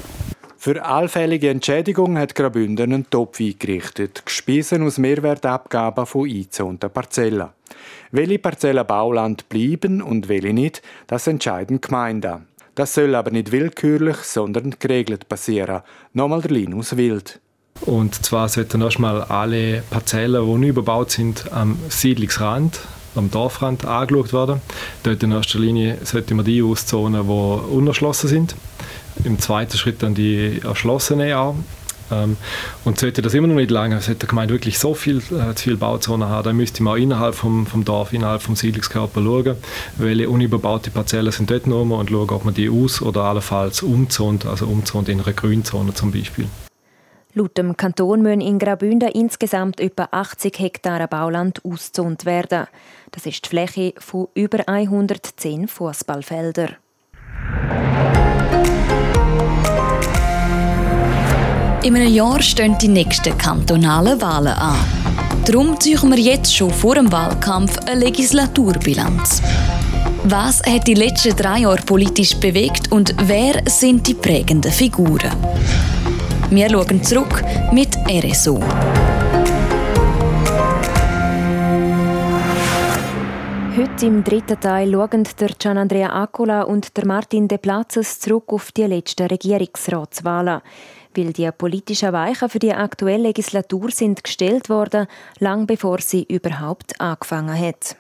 Für 0.59 0.83
allfällige 0.83 1.49
Entschädigung 1.49 2.17
hat 2.17 2.35
Graubünden 2.35 2.91
einen 2.91 3.09
Topf 3.09 3.39
eingerichtet, 3.39 4.25
gespissen 4.25 4.83
aus 4.83 4.97
Mehrwertabgaben 4.97 6.05
von 6.05 6.27
eingezonten 6.27 6.89
Parzellen. 6.89 7.49
Welche 8.11 8.39
Parzellen 8.39 8.85
Bauland 8.85 9.49
bleiben 9.49 10.01
und 10.01 10.27
welche 10.27 10.53
nicht, 10.53 10.81
das 11.07 11.27
entscheiden 11.27 11.79
Gemeinden. 11.79 12.47
Das 12.75 12.93
soll 12.93 13.15
aber 13.15 13.31
nicht 13.31 13.51
willkürlich, 13.51 14.17
sondern 14.17 14.75
geregelt 14.77 15.29
passieren. 15.29 15.81
Nochmal 16.13 16.41
der 16.41 16.51
Linus 16.51 16.97
Wild. 16.97 17.39
Und 17.81 18.25
zwar 18.25 18.49
sollten 18.49 18.81
erstmal 18.81 19.23
alle 19.23 19.83
Parzellen, 19.89 20.45
die 20.45 20.57
nicht 20.59 20.69
überbaut 20.69 21.11
sind, 21.11 21.51
am 21.51 21.77
Siedlungsrand, 21.89 22.79
am 23.15 23.31
Dorfrand 23.31 23.85
angeschaut 23.85 24.33
werden. 24.33 24.61
Dort 25.03 25.23
in 25.23 25.31
erster 25.31 25.59
Linie 25.59 25.97
sollten 26.03 26.37
wir 26.37 26.43
die 26.43 26.61
auszonen, 26.61 27.27
die 27.27 27.73
unerschlossen 27.73 28.27
sind. 28.27 28.55
Im 29.23 29.39
zweiten 29.39 29.77
Schritt 29.77 30.03
dann 30.03 30.13
die 30.13 30.61
erschlossenen 30.63 31.31
an. 31.33 31.63
Ähm, 32.11 32.37
und 32.85 32.99
sollte 32.99 33.21
das 33.21 33.33
immer 33.33 33.47
noch 33.47 33.55
nicht 33.55 33.71
lange, 33.71 33.99
sollte 34.01 34.21
die 34.21 34.27
Gemeinde 34.27 34.53
wirklich 34.53 34.79
so 34.79 34.93
viel, 34.93 35.17
äh, 35.17 35.53
zu 35.55 35.63
viele 35.63 35.77
Bauzonen 35.77 36.29
haben, 36.29 36.45
dann 36.45 36.55
müsste 36.55 36.83
man 36.83 36.93
auch 36.93 36.97
innerhalb 36.97 37.35
vom, 37.35 37.65
vom 37.65 37.83
Dorf, 37.83 38.13
innerhalb 38.13 38.41
vom 38.41 38.55
Siedlungskörper 38.55 39.21
schauen, 39.21 39.55
welche 39.97 40.29
unüberbaute 40.29 40.89
Parzellen 40.89 41.31
sind 41.31 41.51
dort 41.51 41.67
noch 41.67 41.81
und 41.81 42.09
schauen, 42.09 42.29
ob 42.29 42.45
man 42.45 42.53
die 42.53 42.69
aus- 42.69 43.01
oder 43.01 43.23
allenfalls 43.23 43.83
umzont, 43.83 44.45
also 44.45 44.65
umzont 44.67 45.09
in 45.09 45.19
einer 45.19 45.33
Grünzone 45.33 45.93
zum 45.93 46.11
Beispiel. 46.11 46.47
Laut 47.37 47.55
dem 47.55 47.77
Kanton 47.77 48.23
müssen 48.23 48.41
in 48.41 48.57
Graubünden 48.57 49.09
insgesamt 49.09 49.79
etwa 49.79 50.07
80 50.09 50.57
Hektar 50.57 51.07
Bauland 51.07 51.63
ausgezont 51.63 52.25
werden. 52.25 52.65
Das 53.11 53.27
ist 53.27 53.45
die 53.45 53.49
Fläche 53.49 53.93
von 53.99 54.27
über 54.33 54.67
110 54.67 55.67
Fußballfeldern. 55.67 56.77
In 61.83 61.95
einem 61.95 62.11
Jahr 62.11 62.41
stehen 62.41 62.75
die 62.79 62.87
nächsten 62.87 63.37
kantonalen 63.37 64.19
Wahlen 64.19 64.53
an. 64.53 64.79
Darum 65.45 65.79
ziehen 65.79 66.09
wir 66.09 66.17
jetzt 66.17 66.55
schon 66.55 66.71
vor 66.71 66.95
dem 66.95 67.11
Wahlkampf 67.11 67.77
eine 67.85 67.99
Legislaturbilanz. 67.99 69.43
Was 70.23 70.63
hat 70.63 70.87
die 70.87 70.95
letzten 70.95 71.35
drei 71.35 71.59
Jahre 71.59 71.83
politisch 71.85 72.35
bewegt 72.37 72.91
und 72.91 73.13
wer 73.27 73.61
sind 73.67 74.07
die 74.07 74.15
prägenden 74.15 74.71
Figuren? 74.71 75.31
Wir 76.49 76.69
schauen 76.69 77.03
zurück 77.03 77.43
mit 77.73 77.89
RSO. 78.07 78.61
Heute 83.75 84.05
im 84.05 84.23
dritten 84.23 84.57
Teil 84.57 84.91
schauen 84.93 85.27
der 85.39 85.49
Gian 85.59 85.77
Andrea 85.77 86.09
Accola 86.23 86.61
und 86.61 86.95
der 86.95 87.05
Martin 87.05 87.49
De 87.49 87.57
Platzes 87.57 88.21
zurück 88.21 88.45
auf 88.47 88.71
die 88.71 88.83
letzten 88.83 89.27
Regierungsratswahlen. 89.27 90.61
weil 91.15 91.33
die 91.33 91.49
politischen 91.51 92.13
Weichen 92.13 92.47
für 92.47 92.59
die 92.59 92.73
aktuelle 92.73 93.23
Legislatur 93.23 93.91
sind 93.91 94.23
gestellt 94.23 94.69
worden, 94.69 95.07
lang 95.39 95.65
bevor 95.65 95.99
sie 95.99 96.23
überhaupt 96.23 97.01
angefangen 97.01 97.59
hat. 97.59 97.97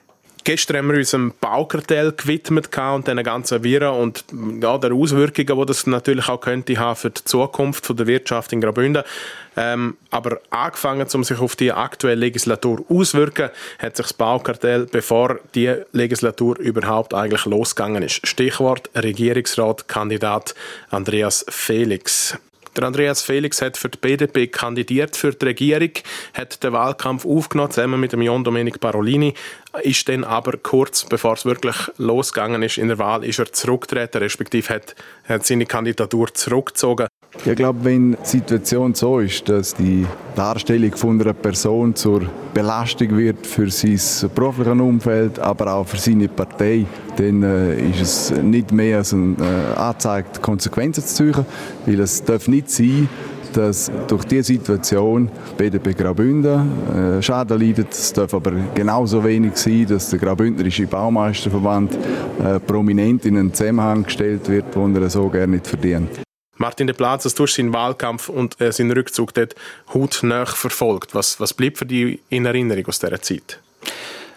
Gestern 0.47 0.77
haben 0.77 0.91
wir 0.91 0.97
uns 0.97 1.13
einem 1.13 1.33
Baukartell 1.41 2.13
gewidmet 2.13 2.69
und 2.77 3.05
den 3.05 3.21
ganzen 3.21 3.65
Viren 3.65 3.93
und 3.95 4.23
ja, 4.61 4.77
der 4.77 4.93
Auswirkungen, 4.93 5.59
die 5.59 5.65
das 5.65 5.85
natürlich 5.87 6.29
auch 6.29 6.39
könnte 6.39 6.79
haben 6.79 6.95
für 6.95 7.09
die 7.09 7.21
Zukunft 7.25 7.89
der 7.99 8.07
Wirtschaft 8.07 8.53
in 8.53 8.61
Graubünden. 8.61 9.03
Ähm, 9.57 9.97
aber 10.09 10.39
angefangen, 10.49 11.05
um 11.13 11.25
sich 11.25 11.39
auf 11.39 11.57
die 11.57 11.73
aktuelle 11.73 12.21
Legislatur 12.21 12.85
auszuwirken, 12.87 13.49
hat 13.77 13.97
sich 13.97 14.05
das 14.05 14.13
Baukartell, 14.13 14.85
bevor 14.85 15.37
die 15.53 15.81
Legislatur 15.91 16.57
überhaupt 16.59 17.13
eigentlich 17.13 17.43
losgegangen 17.43 18.03
ist. 18.03 18.25
Stichwort 18.25 18.89
Regierungsratkandidat 18.95 20.55
Andreas 20.89 21.45
Felix. 21.49 22.37
Der 22.77 22.85
Andreas 22.85 23.23
Felix 23.23 23.59
hat 23.63 23.75
für 23.75 23.89
die 23.89 23.97
BDP 23.97 24.47
kandidiert 24.47 25.15
für 25.15 25.33
die 25.33 25.45
Regierung, 25.45 25.89
hat 26.35 26.63
den 26.63 26.73
Wahlkampf 26.73 27.25
aufgenommen, 27.25 27.71
zusammen 27.71 27.99
mit 27.99 28.13
dem 28.13 28.21
John 28.21 28.43
Domenic 28.43 28.79
Parolini, 28.79 29.33
ist 29.81 30.07
dann 30.07 30.23
aber 30.23 30.57
kurz 30.57 31.03
bevor 31.03 31.33
es 31.33 31.45
wirklich 31.45 31.75
losgegangen 31.97 32.61
ist 32.61 32.77
in 32.77 32.89
der 32.89 32.99
Wahl, 32.99 33.23
ist 33.23 33.39
er 33.39 33.51
zurückgetreten, 33.51 34.21
respektive 34.21 34.75
hat, 34.75 34.95
hat 35.27 35.43
seine 35.43 35.65
Kandidatur 35.65 36.31
zurückgezogen. 36.35 37.07
Ich 37.45 37.55
glaube, 37.55 37.79
wenn 37.83 38.11
die 38.11 38.17
Situation 38.23 38.93
so 38.93 39.19
ist, 39.19 39.47
dass 39.47 39.73
die 39.73 40.05
Darstellung 40.35 40.95
von 40.95 41.21
einer 41.21 41.33
Person 41.33 41.95
zur 41.95 42.23
Belastung 42.53 43.15
wird 43.15 43.45
für 43.45 43.69
sein 43.69 44.29
berufliches 44.33 44.79
Umfeld, 44.79 45.39
aber 45.39 45.73
auch 45.73 45.87
für 45.87 45.97
seine 45.97 46.27
Partei, 46.27 46.85
dann 47.15 47.43
äh, 47.43 47.89
ist 47.89 48.01
es 48.01 48.41
nicht 48.41 48.71
mehr 48.71 48.97
als 48.97 49.13
eine 49.13 49.35
äh, 49.39 49.79
angezeigte 49.79 50.41
Konsequenzen 50.41 51.03
zu 51.03 51.31
ziehen, 51.31 51.45
weil 51.85 51.99
es 51.99 52.23
darf 52.23 52.47
nicht 52.47 52.69
sein, 52.69 53.07
dass 53.53 53.91
durch 54.07 54.25
diese 54.25 54.43
Situation 54.43 55.29
BDP 55.57 55.93
Graubünden 55.93 57.17
äh, 57.17 57.21
Schaden 57.21 57.59
leidet. 57.59 57.91
Es 57.91 58.13
darf 58.13 58.33
aber 58.33 58.51
genauso 58.75 59.23
wenig 59.23 59.55
sein, 59.55 59.85
dass 59.87 60.09
der 60.09 60.19
Graubündnerische 60.19 60.85
Baumeisterverband 60.85 61.97
äh, 62.43 62.59
prominent 62.59 63.25
in 63.25 63.37
einen 63.37 63.53
Zusammenhang 63.53 64.03
gestellt 64.03 64.47
wird, 64.49 64.75
den 64.75 64.95
er 64.95 65.09
so 65.09 65.27
gerne 65.29 65.53
nicht 65.53 65.67
verdient. 65.67 66.26
Martin 66.57 66.87
de 66.87 66.95
Platz, 66.95 67.31
du 67.33 67.43
hast 67.43 67.55
seinen 67.55 67.73
Wahlkampf 67.73 68.29
und 68.29 68.59
äh, 68.59 68.71
seinen 68.71 68.91
Rückzug 68.91 69.33
dort 69.33 69.55
hautnah 69.93 70.45
verfolgt. 70.45 71.13
Was, 71.13 71.39
was 71.39 71.53
bleibt 71.53 71.77
für 71.77 71.85
dich 71.85 72.19
in 72.29 72.45
Erinnerung 72.45 72.87
aus 72.87 72.99
dieser 72.99 73.21
Zeit? 73.21 73.59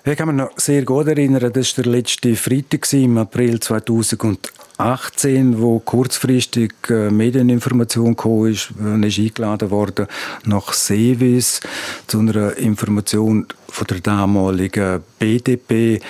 Ich 0.04 0.16
kann 0.16 0.28
mich 0.28 0.36
noch 0.36 0.50
sehr 0.56 0.84
gut 0.84 1.08
erinnern, 1.08 1.52
das 1.52 1.76
war 1.76 1.84
der 1.84 1.92
letzte 1.92 2.34
Freitag 2.34 2.90
im 2.94 3.18
April 3.18 3.60
2018, 3.60 5.60
wo 5.60 5.78
kurzfristig 5.80 6.72
äh, 6.88 7.10
Medieninformation 7.10 8.16
kam, 8.16 8.46
ist, 8.46 8.70
man 8.78 9.02
ist 9.02 9.18
eingeladen 9.18 9.70
worden 9.70 10.06
nach 10.44 10.72
Seewies 10.72 11.60
zu 12.06 12.20
einer 12.20 12.56
Information 12.56 13.46
von 13.68 13.86
der 13.88 14.00
damaligen 14.00 15.02
BDP. 15.18 16.00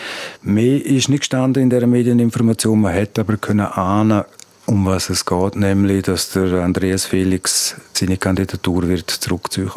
Mehr 0.43 0.87
ist 0.87 1.09
nicht 1.09 1.21
gestanden 1.21 1.65
in 1.65 1.71
der 1.71 1.85
Medieninformation, 1.89 2.81
man 2.81 2.93
hätte 2.93 3.23
aber 3.23 3.39
können 3.39 3.67
ahnen, 3.67 4.25
um 4.67 4.87
was 4.87 5.11
es 5.11 5.25
geht, 5.25 5.57
nämlich, 5.57 6.03
dass 6.03 6.31
der 6.31 6.63
Andreas 6.63 7.07
Felix 7.07 7.77
seine 7.93 8.17
Kandidatur 8.17 8.89
wird 8.89 9.11
zurückziehen 9.11 9.71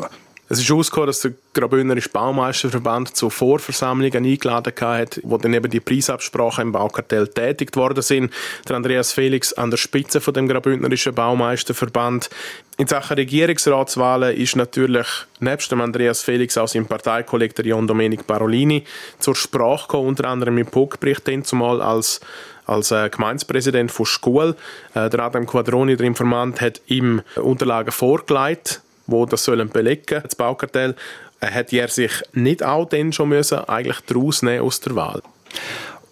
es 0.53 0.59
ist 0.59 0.71
ausgekommen, 0.71 1.07
dass 1.07 1.21
der 1.21 1.31
Graubündnerische 1.53 2.09
Baumeisterverband 2.09 3.15
zu 3.15 3.31
Vorversammlungen 3.31 4.23
eingeladen 4.23 4.73
hat, 4.81 5.19
wo 5.23 5.37
dann 5.37 5.53
eben 5.53 5.71
die 5.71 5.79
Preisabsprachen 5.79 6.63
im 6.63 6.71
Baukartell 6.71 7.27
tätigt 7.27 7.75
worden 7.75 8.03
sind. 8.03 8.31
Der 8.67 8.75
Andreas 8.75 9.13
Felix 9.13 9.53
an 9.53 9.71
der 9.71 9.77
Spitze 9.77 10.21
von 10.21 10.33
dem 10.33 10.47
Graubündnerischen 10.47 11.15
Baumeisterverband. 11.15 12.29
In 12.77 12.85
Sachen 12.85 13.15
Regierungsratswahlen 13.15 14.35
ist 14.37 14.55
natürlich 14.55 15.07
nebst 15.39 15.71
dem 15.71 15.81
Andreas 15.81 16.21
Felix 16.21 16.55
auch 16.57 16.67
sein 16.67 16.85
Parteikollege 16.85 17.63
John 17.63 17.87
Domenic 17.87 18.27
Parolini 18.27 18.83
zur 19.17 19.35
Sprache 19.35 19.87
gekommen, 19.87 20.09
unter 20.09 20.27
anderem 20.27 20.59
im 20.59 20.67
Puckbericht, 20.67 21.23
zumal 21.45 21.81
als 21.81 22.19
als 22.65 22.91
äh, 22.91 23.09
Gemeindepräsident 23.09 23.91
von 23.91 24.05
Schule. 24.05 24.55
Äh, 24.93 25.09
der 25.09 25.19
Adam 25.21 25.45
Quadroni, 25.45 25.95
der 25.95 26.07
Informant, 26.07 26.61
hat 26.61 26.81
ihm 26.87 27.21
Unterlagen 27.35 27.91
vorgelegt, 27.91 28.81
wo 29.07 29.25
das 29.25 29.43
sollen 29.43 29.69
belegen, 29.69 30.21
das 30.23 30.35
Baukartell. 30.35 30.95
Äh, 31.39 31.47
hätte 31.47 31.77
er 31.77 31.87
sich 31.87 32.11
nicht 32.33 32.63
auch 32.63 32.87
dann 32.87 33.13
schon 33.13 33.29
müssen 33.29 33.59
eigentlich 33.59 33.99
daraus 34.05 34.43
aus 34.43 34.79
der 34.79 34.95
Wahl? 34.95 35.21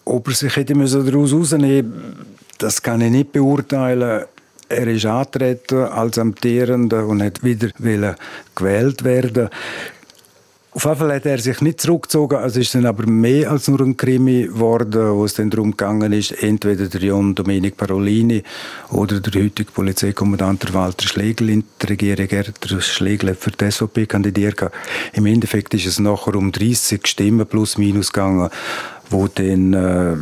Ob 0.06 0.28
er 0.28 0.34
sich 0.34 0.56
hätte 0.56 0.76
müssen 0.76 1.06
daraus 1.06 1.34
rausnehmen 1.34 2.26
das 2.62 2.82
kann 2.82 3.02
ich 3.02 3.12
nicht 3.12 3.32
beurteilen. 3.32 4.26
Er 4.70 4.88
ist 4.88 5.06
angetreten 5.06 5.84
als 5.84 6.18
Amtierender 6.18 7.06
und 7.08 7.24
hat 7.24 7.44
wieder 7.44 8.16
gewählt 8.56 9.04
werden 9.04 9.50
auf 10.74 10.86
jeden 10.86 10.96
Fall 10.96 11.16
hat 11.16 11.26
er 11.26 11.38
sich 11.38 11.60
nicht 11.60 11.82
zurückgezogen, 11.82 12.42
es 12.44 12.56
ist 12.56 12.74
dann 12.76 12.86
aber 12.86 13.06
mehr 13.06 13.52
als 13.52 13.68
nur 13.68 13.82
ein 13.82 13.98
Krimi 13.98 14.44
geworden, 14.44 15.16
wo 15.16 15.26
es 15.26 15.34
dann 15.34 15.50
darum 15.50 15.72
gegangen 15.72 16.14
ist, 16.14 16.32
entweder 16.32 16.88
der 16.88 17.02
John 17.02 17.36
Domenic 17.36 17.76
Parolini 17.76 18.42
oder 18.90 19.20
der 19.20 19.44
heutige 19.44 19.70
Polizeikommandant 19.70 20.74
Walter 20.74 21.06
Schlegel 21.06 21.50
in 21.50 21.64
der 21.82 21.90
Regierung. 21.90 22.28
Er, 22.30 22.44
der 22.44 22.80
Schlegel 22.80 23.32
hat 23.32 23.38
für 23.40 23.52
die 23.52 23.70
SVP 23.70 24.06
kandidiert. 24.06 24.62
Im 25.12 25.26
Endeffekt 25.26 25.74
ist 25.74 25.88
es 25.88 26.00
nachher 26.00 26.36
um 26.36 26.54
30 26.54 27.06
Stimmen 27.06 27.46
plus 27.46 27.78
minus 27.78 28.14
gegangen, 28.14 28.50
wo 29.10 29.28
dann 29.28 29.74
äh, 29.74 30.16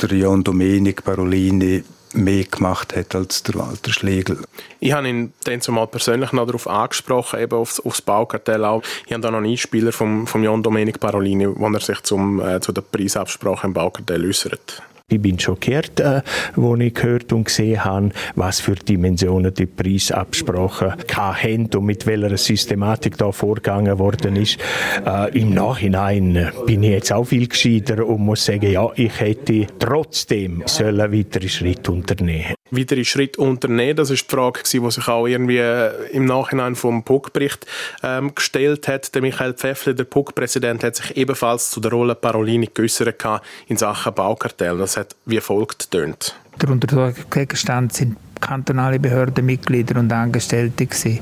der 0.00 0.16
John 0.16 0.42
Domenic 0.42 1.04
Parolini 1.04 1.84
mehr 2.14 2.44
gemacht 2.44 2.94
hat 2.94 3.14
als 3.14 3.42
der 3.42 3.54
Walter 3.56 3.92
Schlegel. 3.92 4.38
Ich 4.80 4.92
habe 4.92 5.08
ihn 5.08 5.32
dann 5.44 5.60
zumal 5.60 5.86
persönlich 5.86 6.32
noch 6.32 6.46
darauf 6.46 6.66
angesprochen, 6.66 7.40
eben 7.40 7.56
aufs, 7.56 7.80
aufs 7.80 8.02
Baukartell 8.02 8.64
auch. 8.64 8.82
Ich 9.06 9.12
habe 9.12 9.22
da 9.22 9.30
noch 9.30 9.38
einen 9.38 9.50
Einspieler 9.50 9.92
vom, 9.92 10.26
vom 10.26 10.42
John 10.42 10.62
Domenic 10.62 11.00
Parolini, 11.00 11.48
wo 11.48 11.66
er 11.68 11.80
sich 11.80 12.00
zum, 12.02 12.40
äh, 12.40 12.60
zu 12.60 12.72
der 12.72 12.82
Preisabsprache 12.82 13.66
im 13.66 13.72
Baukartell 13.72 14.24
äußert. 14.26 14.82
Ich 15.12 15.20
bin 15.20 15.38
schockiert, 15.38 16.00
äh, 16.00 16.22
wo 16.56 16.74
ich 16.76 16.94
gehört 16.94 17.34
und 17.34 17.44
gesehen 17.44 17.84
habe, 17.84 18.10
was 18.34 18.60
für 18.60 18.74
Dimensionen 18.74 19.52
die 19.52 19.66
Preisabsprachen 19.66 20.94
haben 21.14 21.66
und 21.66 21.84
mit 21.84 22.06
welcher 22.06 22.38
Systematik 22.38 23.18
da 23.18 23.30
vorgegangen 23.30 23.98
worden 23.98 24.36
ist. 24.36 24.58
Äh, 25.04 25.38
Im 25.38 25.52
Nachhinein 25.52 26.50
bin 26.66 26.82
ich 26.82 26.90
jetzt 26.90 27.12
auch 27.12 27.24
viel 27.24 27.46
gescheiter 27.46 28.06
und 28.06 28.22
muss 28.22 28.46
sagen, 28.46 28.72
ja, 28.72 28.88
ich 28.96 29.20
hätte 29.20 29.66
trotzdem 29.78 30.62
sollen 30.64 31.12
weitere 31.12 31.48
Schritte 31.48 31.92
unternehmen 31.92 32.54
weitere 32.72 33.04
Schritte 33.04 33.40
unternehmen? 33.40 33.96
Das 33.96 34.10
ist 34.10 34.28
die 34.28 34.34
Frage, 34.34 34.60
die 34.64 34.90
sich 34.90 35.08
auch 35.08 35.26
irgendwie 35.26 35.58
äh, 35.58 36.10
im 36.10 36.24
Nachhinein 36.24 36.74
vom 36.74 37.04
PUC-Bericht 37.04 37.66
ähm, 38.02 38.34
gestellt 38.34 38.88
hat. 38.88 39.14
Der 39.14 39.22
Michael 39.22 39.54
Pfeffler, 39.54 39.94
der 39.94 40.04
PUC-Präsident, 40.04 40.82
hat 40.82 40.96
sich 40.96 41.16
ebenfalls 41.16 41.70
zu 41.70 41.80
der 41.80 41.92
Rolle 41.92 42.14
Parolini 42.14 42.68
geäußert 42.72 43.22
in 43.68 43.76
Sachen 43.76 44.14
Baukartell. 44.14 44.78
Das 44.78 44.96
hat 44.96 45.14
wie 45.26 45.40
folgt 45.40 45.90
tönt. 45.90 46.34
Der 46.60 46.70
Untersuchungsgegenstand 46.70 47.92
sind 47.92 48.16
kantonale 48.42 48.98
Behördenmitglieder 48.98 49.98
und 49.98 50.12
Angestellte 50.12 50.86
gewesen. 50.86 51.20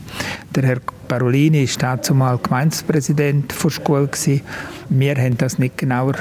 Der 0.54 0.64
Herr 0.64 0.80
Parolini 1.06 1.68
war 1.68 1.96
dazumal 1.96 2.38
Gemeindepräsident 2.38 3.52
der 3.62 3.70
Schule. 3.70 4.08
Gewesen. 4.08 4.40
Wir 4.88 5.14
haben 5.16 5.38
das 5.38 5.58
nicht 5.58 5.78
genauer 5.78 6.14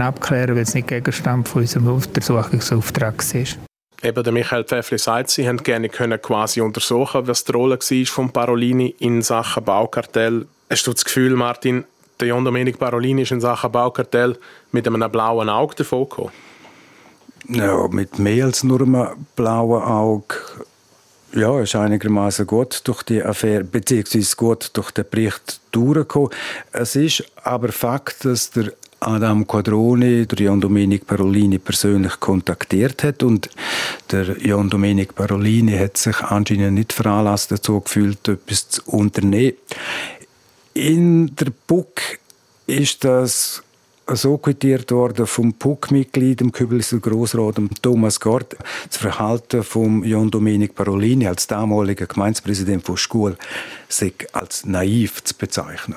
abklären, 0.00 0.56
weil 0.56 0.62
es 0.62 0.74
nicht 0.74 0.88
Gegenstand 0.88 1.48
von 1.48 1.62
unserem 1.62 1.86
Untersuchungsauftrag 1.88 3.22
war. 3.34 3.69
Eben 4.02 4.24
der 4.24 4.32
Michael 4.32 4.64
Pfeffli 4.64 4.98
sagt, 4.98 5.30
sie 5.30 5.46
haben 5.46 5.62
gerne 5.62 5.90
können 5.90 6.20
quasi 6.22 6.62
untersuchen, 6.62 7.26
was 7.26 7.44
die 7.44 7.52
Rolle 7.52 7.78
war 7.78 8.06
von 8.06 8.30
Parolini 8.30 8.94
in 8.98 9.20
Sachen 9.20 9.64
Baukartell. 9.64 10.46
Hast 10.70 10.86
du 10.86 10.92
das 10.92 11.04
Gefühl, 11.04 11.36
Martin, 11.36 11.84
der 12.18 12.28
John 12.28 12.44
Domenic 12.44 12.78
Parolini 12.78 13.22
ist 13.22 13.32
in 13.32 13.40
Sachen 13.40 13.72
Baukartell 13.72 14.38
mit 14.72 14.86
einem 14.86 15.10
blauen 15.10 15.50
Auge 15.50 15.74
davon 15.76 16.08
gekommen? 16.08 16.30
Ja, 17.48 17.88
mit 17.88 18.18
mehr 18.18 18.46
als 18.46 18.64
nur 18.64 18.80
einem 18.80 19.26
blauen 19.36 19.82
Auge. 19.82 20.36
Ja, 21.34 21.60
ist 21.60 21.76
einigermaßen 21.76 22.46
gut 22.46 22.80
durch 22.84 23.02
die 23.02 23.22
Affäre, 23.22 23.64
beziehungsweise 23.64 24.34
gut 24.34 24.70
durch 24.72 24.90
den 24.90 25.04
Bericht 25.08 25.60
durchgekommen. 25.72 26.30
Es 26.72 26.96
ist 26.96 27.24
aber 27.44 27.70
Fakt, 27.70 28.24
dass 28.24 28.50
der 28.50 28.72
Adam 29.00 29.46
Quadroni, 29.46 30.26
der 30.26 30.38
John 30.38 30.60
Domenic 30.60 31.06
Parolini 31.06 31.58
persönlich 31.58 32.20
kontaktiert 32.20 33.02
hat 33.02 33.22
und 33.22 33.48
der 34.10 34.36
John 34.38 34.68
Domenic 34.68 35.14
Parolini 35.14 35.72
hat 35.72 35.96
sich 35.96 36.20
anscheinend 36.20 36.74
nicht 36.74 36.92
veranlasst 36.92 37.50
dazu 37.50 37.80
gefühlt, 37.80 38.28
etwas 38.28 38.68
zu 38.68 38.82
unternehmen. 38.86 39.56
In 40.74 41.34
der 41.34 41.46
BUK 41.66 42.18
ist 42.66 43.04
das 43.04 43.62
so 44.06 44.38
quittiert 44.38 44.90
worden 44.90 45.26
vom 45.26 45.54
PUC-Mitglied, 45.54 46.40
dem 46.40 46.52
Kübelser 46.52 46.98
Grossrat 46.98 47.56
Thomas 47.80 48.20
Gort, 48.20 48.56
das 48.88 48.96
Verhalten 48.96 49.62
von 49.62 50.04
John 50.04 50.30
Domenic 50.30 50.74
Parolini 50.74 51.26
als 51.26 51.46
damaliger 51.46 52.06
Gemeindepräsident 52.06 52.84
von 52.84 52.96
Schule 52.96 53.36
sei 53.88 54.12
als 54.32 54.64
naiv 54.66 55.24
zu 55.24 55.34
bezeichnen. 55.34 55.96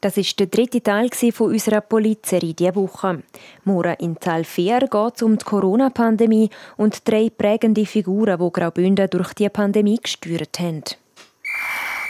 Das 0.00 0.16
ist 0.16 0.38
der 0.38 0.46
dritte 0.46 0.82
Teil 0.82 1.10
von 1.32 1.50
unserer 1.50 1.80
Polizserie 1.80 2.54
diese 2.54 2.74
Woche. 2.74 3.22
Morgen 3.64 3.94
in 3.98 4.20
Teil 4.20 4.44
4 4.44 4.80
geht 4.80 5.16
es 5.16 5.22
um 5.22 5.38
die 5.38 5.44
Corona-Pandemie 5.44 6.50
und 6.76 7.08
drei 7.08 7.30
prägende 7.30 7.86
Figuren, 7.86 8.38
die 8.38 8.52
Graubünden 8.52 9.10
durch 9.10 9.32
die 9.34 9.48
Pandemie 9.48 9.98
gesteuert 10.02 10.60
haben. 10.60 10.84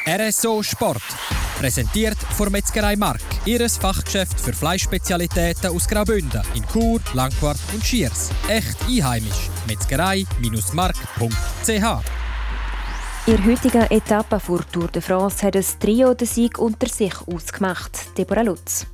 RSO 0.08 0.62
Sport. 0.62 1.02
Präsentiert 1.58 2.18
von 2.36 2.52
Metzgerei 2.52 2.94
Mark. 2.96 3.20
Ihres 3.44 3.76
Fachgeschäft 3.76 4.38
für 4.38 4.52
Fleischspezialitäten 4.52 5.70
aus 5.70 5.88
Graubünden 5.88 6.42
in 6.54 6.64
Chur, 6.68 7.00
Langquart 7.14 7.58
und 7.72 7.84
Schiers. 7.84 8.30
Echt 8.48 8.76
einheimisch. 8.88 9.50
Metzgerei-mark.ch 9.66 12.25
Ihr 13.28 13.44
heutiger 13.44 13.90
Etappe 13.90 14.38
vor 14.38 14.60
Tour 14.70 14.86
de 14.86 15.02
France 15.02 15.44
hat 15.44 15.56
das 15.56 15.76
Trio 15.80 16.14
den 16.14 16.28
Sieg 16.28 16.60
unter 16.60 16.86
sich 16.86 17.12
ausgemacht. 17.26 18.16
Deborah 18.16 18.42
Lutz. 18.42 18.86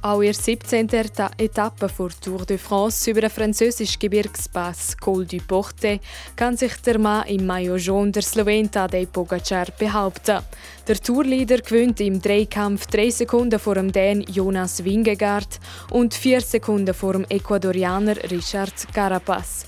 Auch 0.00 0.22
ihr 0.22 0.32
17. 0.32 0.88
Etappe 1.36 1.90
vor 1.90 2.08
Tour 2.18 2.46
de 2.46 2.56
France 2.56 3.10
über 3.10 3.20
den 3.20 3.28
französischen 3.28 3.98
Gebirgspass 3.98 4.96
Col 4.96 5.26
du 5.26 5.36
Porte 5.36 6.00
kann 6.34 6.56
sich 6.56 6.74
der 6.76 6.98
Mann 6.98 7.26
im 7.26 7.44
Maillot 7.44 7.78
jaune 7.82 8.12
der 8.12 8.22
Slowen 8.22 8.70
Tadej 8.70 9.04
Pogacar 9.04 9.66
behaupten. 9.78 10.40
Der 10.88 10.96
Tourleader 10.96 11.58
gewinnt 11.58 12.00
im 12.00 12.22
Dreikampf 12.22 12.86
3 12.86 13.10
Sekunden 13.10 13.58
vor 13.58 13.74
dem 13.74 13.92
Dän 13.92 14.22
Jonas 14.22 14.82
Wingegaard 14.82 15.60
und 15.90 16.14
4 16.14 16.40
Sekunden 16.40 16.94
vor 16.94 17.12
dem 17.12 17.26
Ecuadorianer 17.28 18.16
Richard 18.30 18.94
Carapaz. 18.94 19.66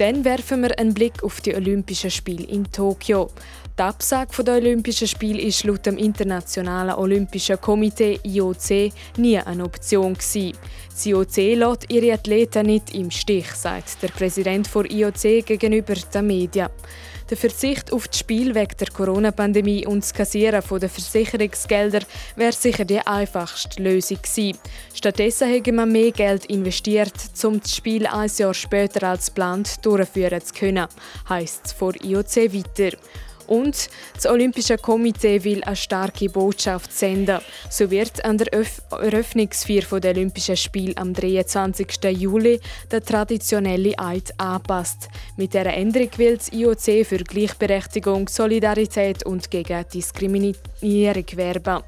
Dann 0.00 0.24
werfen 0.24 0.62
wir 0.62 0.78
einen 0.78 0.94
Blick 0.94 1.22
auf 1.22 1.42
die 1.42 1.54
Olympischen 1.54 2.10
Spiele 2.10 2.46
in 2.46 2.64
Tokio. 2.72 3.28
Die 3.78 3.82
Absage 3.82 4.42
der 4.42 4.54
Olympischen 4.54 5.06
Spiele 5.06 5.42
ist 5.42 5.64
laut 5.64 5.84
dem 5.84 5.98
Internationalen 5.98 6.94
Olympischen 6.94 7.60
Komitee 7.60 8.18
IOC 8.22 8.94
nie 9.18 9.36
eine 9.36 9.62
Option 9.62 10.14
gewesen. 10.14 10.56
Das 10.88 11.04
IOC 11.04 11.36
lässt 11.36 11.90
ihre 11.92 12.14
Athleten 12.14 12.68
nicht 12.68 12.94
im 12.94 13.10
Stich, 13.10 13.52
sagt 13.52 14.02
der 14.02 14.08
Präsident 14.08 14.74
der 14.74 14.90
IOC 14.90 15.44
gegenüber 15.44 15.92
den 15.92 16.26
Medien. 16.26 16.70
Der 17.30 17.36
Verzicht 17.36 17.92
auf 17.92 18.08
das 18.08 18.18
Spiel 18.18 18.56
wegen 18.56 18.76
der 18.80 18.88
Corona-Pandemie 18.88 19.86
und 19.86 20.02
das 20.02 20.12
Kassieren 20.12 20.64
der 20.68 20.88
Versicherungsgelder 20.88 22.00
wäre 22.34 22.52
sicher 22.52 22.84
die 22.84 22.98
einfachste 22.98 23.80
Lösung 23.80 24.18
gewesen. 24.20 24.58
Stattdessen 24.92 25.48
hätte 25.48 25.70
man 25.70 25.92
mehr 25.92 26.10
Geld 26.10 26.46
investiert, 26.46 27.14
um 27.44 27.60
das 27.60 27.76
Spiel 27.76 28.08
ein 28.08 28.30
Jahr 28.36 28.52
später 28.52 29.08
als 29.08 29.26
geplant 29.26 29.76
durchführen 29.86 30.40
zu 30.40 30.54
können, 30.54 30.88
heisst 31.28 31.66
es 31.66 31.72
vor 31.72 31.94
IOC 32.02 32.52
weiter. 32.52 32.96
Und 33.50 33.90
das 34.14 34.26
Olympische 34.26 34.78
Komitee 34.78 35.42
will 35.42 35.64
eine 35.64 35.74
starke 35.74 36.28
Botschaft 36.28 36.96
senden. 36.96 37.40
So 37.68 37.90
wird 37.90 38.24
an 38.24 38.38
der 38.38 38.46
Eröffnungsfeier 38.52 39.98
der 39.98 40.12
Olympischen 40.12 40.56
Spiele 40.56 40.96
am 40.96 41.12
23. 41.12 41.88
Juli 42.16 42.60
der 42.92 43.04
traditionelle 43.04 43.98
Eid 43.98 44.32
angepasst. 44.38 45.08
Mit 45.36 45.52
dieser 45.52 45.74
Änderung 45.74 46.10
will 46.16 46.36
das 46.36 46.52
IOC 46.52 47.04
für 47.04 47.24
Gleichberechtigung, 47.24 48.28
Solidarität 48.28 49.24
und 49.26 49.50
gegen 49.50 49.84
Diskriminierung 49.92 51.26
werben. 51.34 51.82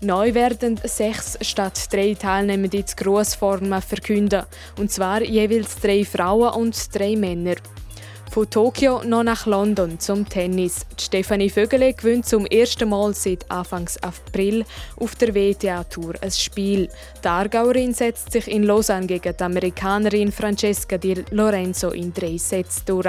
Neu 0.00 0.32
werden 0.32 0.80
sechs 0.82 1.36
statt 1.42 1.92
drei 1.92 2.14
Teilnehmende 2.14 2.78
ins 2.78 2.96
Grossformen 2.96 3.82
verkünden. 3.82 4.44
Und 4.78 4.90
zwar 4.90 5.22
jeweils 5.22 5.76
drei 5.76 6.06
Frauen 6.06 6.54
und 6.54 6.94
drei 6.94 7.16
Männer. 7.16 7.56
Von 8.32 8.48
Tokio 8.48 9.02
noch 9.04 9.24
nach 9.24 9.44
London 9.44 10.00
zum 10.00 10.26
Tennis. 10.26 10.86
Stefanie 10.98 11.50
Vögele 11.50 11.92
gewinnt 11.92 12.24
zum 12.24 12.46
ersten 12.46 12.88
Mal 12.88 13.12
seit 13.12 13.50
Anfang 13.50 13.86
April 14.00 14.64
auf 14.96 15.14
der 15.16 15.34
WTA-Tour 15.34 16.14
ein 16.18 16.30
Spiel. 16.30 16.88
Die 17.22 17.28
Aargauerin 17.28 17.92
setzt 17.92 18.32
sich 18.32 18.48
in 18.48 18.62
Lausanne 18.62 19.06
gegen 19.06 19.36
die 19.36 19.44
Amerikanerin 19.44 20.32
Francesca 20.32 20.96
Di 20.96 21.22
Lorenzo 21.30 21.90
in 21.90 22.14
drei 22.14 22.38
Sets 22.38 22.82
durch. 22.86 23.06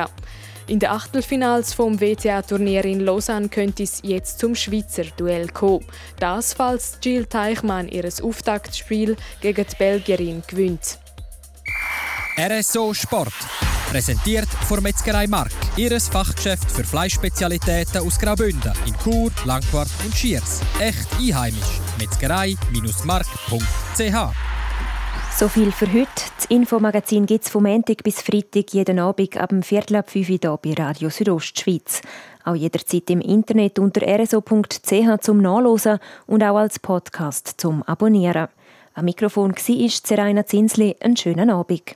In 0.68 0.80
den 0.80 0.90
Achtelfinals 0.90 1.74
vom 1.74 2.02
WTA-Turnier 2.02 2.84
in 2.84 3.00
Lausanne 3.00 3.48
könnte 3.48 3.84
es 3.84 4.02
jetzt 4.04 4.40
zum 4.40 4.56
Schweizer 4.56 5.06
Duell 5.16 5.48
kommen. 5.48 5.86
Das, 6.20 6.54
falls 6.54 6.98
Jill 7.02 7.28
Teichmann 7.28 7.88
ihr 7.88 8.10
Auftaktspiel 8.22 9.16
gegen 9.40 9.66
die 9.72 9.76
Belgierin 9.78 10.44
gewinnt. 10.46 11.00
RSO 12.38 12.94
Sport. 12.94 13.32
Präsentiert 13.94 14.50
von 14.68 14.82
Metzgerei 14.82 15.28
Mark. 15.28 15.52
Ihres 15.78 16.10
Fachgeschäft 16.10 16.72
für 16.72 16.84
Fleischspezialitäten 16.84 18.02
aus 18.02 18.18
Graubünden 18.18 18.74
in 18.88 18.96
Chur, 18.98 19.30
Langquart 19.46 19.88
und 20.04 20.16
Schiers. 20.16 20.62
Echt 20.80 21.08
einheimisch. 21.20 21.80
Metzgerei-mark.ch 22.00 24.34
so 25.36 25.48
viel 25.48 25.72
für 25.72 25.92
heute. 25.94 26.10
Das 26.38 26.46
Infomagazin 26.50 27.28
gibt 27.28 27.46
es 27.46 27.52
vom 27.52 27.64
Montag 27.64 28.04
bis 28.04 28.22
Freitag 28.22 28.74
jeden 28.74 28.98
Abend 28.98 29.38
ab 29.38 29.50
dem 29.50 29.62
Viertel 29.62 29.98
ab 29.98 30.10
5 30.10 30.44
Uhr 30.44 30.58
bei 30.58 30.74
Radio 30.74 31.12
Südostschweiz. 31.12 32.02
Auch 32.46 32.56
jederzeit 32.56 33.12
im 33.12 33.22
Internet 33.22 33.78
unter 33.78 34.02
rso.ch 34.02 35.22
zum 35.22 35.38
Nachlesen 35.38 36.00
und 36.26 36.44
auch 36.44 36.58
als 36.58 36.80
Podcast 36.80 37.54
zum 37.58 37.84
Abonnieren. 37.84 38.48
Am 38.96 39.06
Mikrofon 39.06 39.52
war 39.52 39.90
Seraina 39.90 40.48
Zinsli. 40.48 40.96
Einen 41.00 41.16
schönen 41.16 41.52
Abend. 41.52 41.96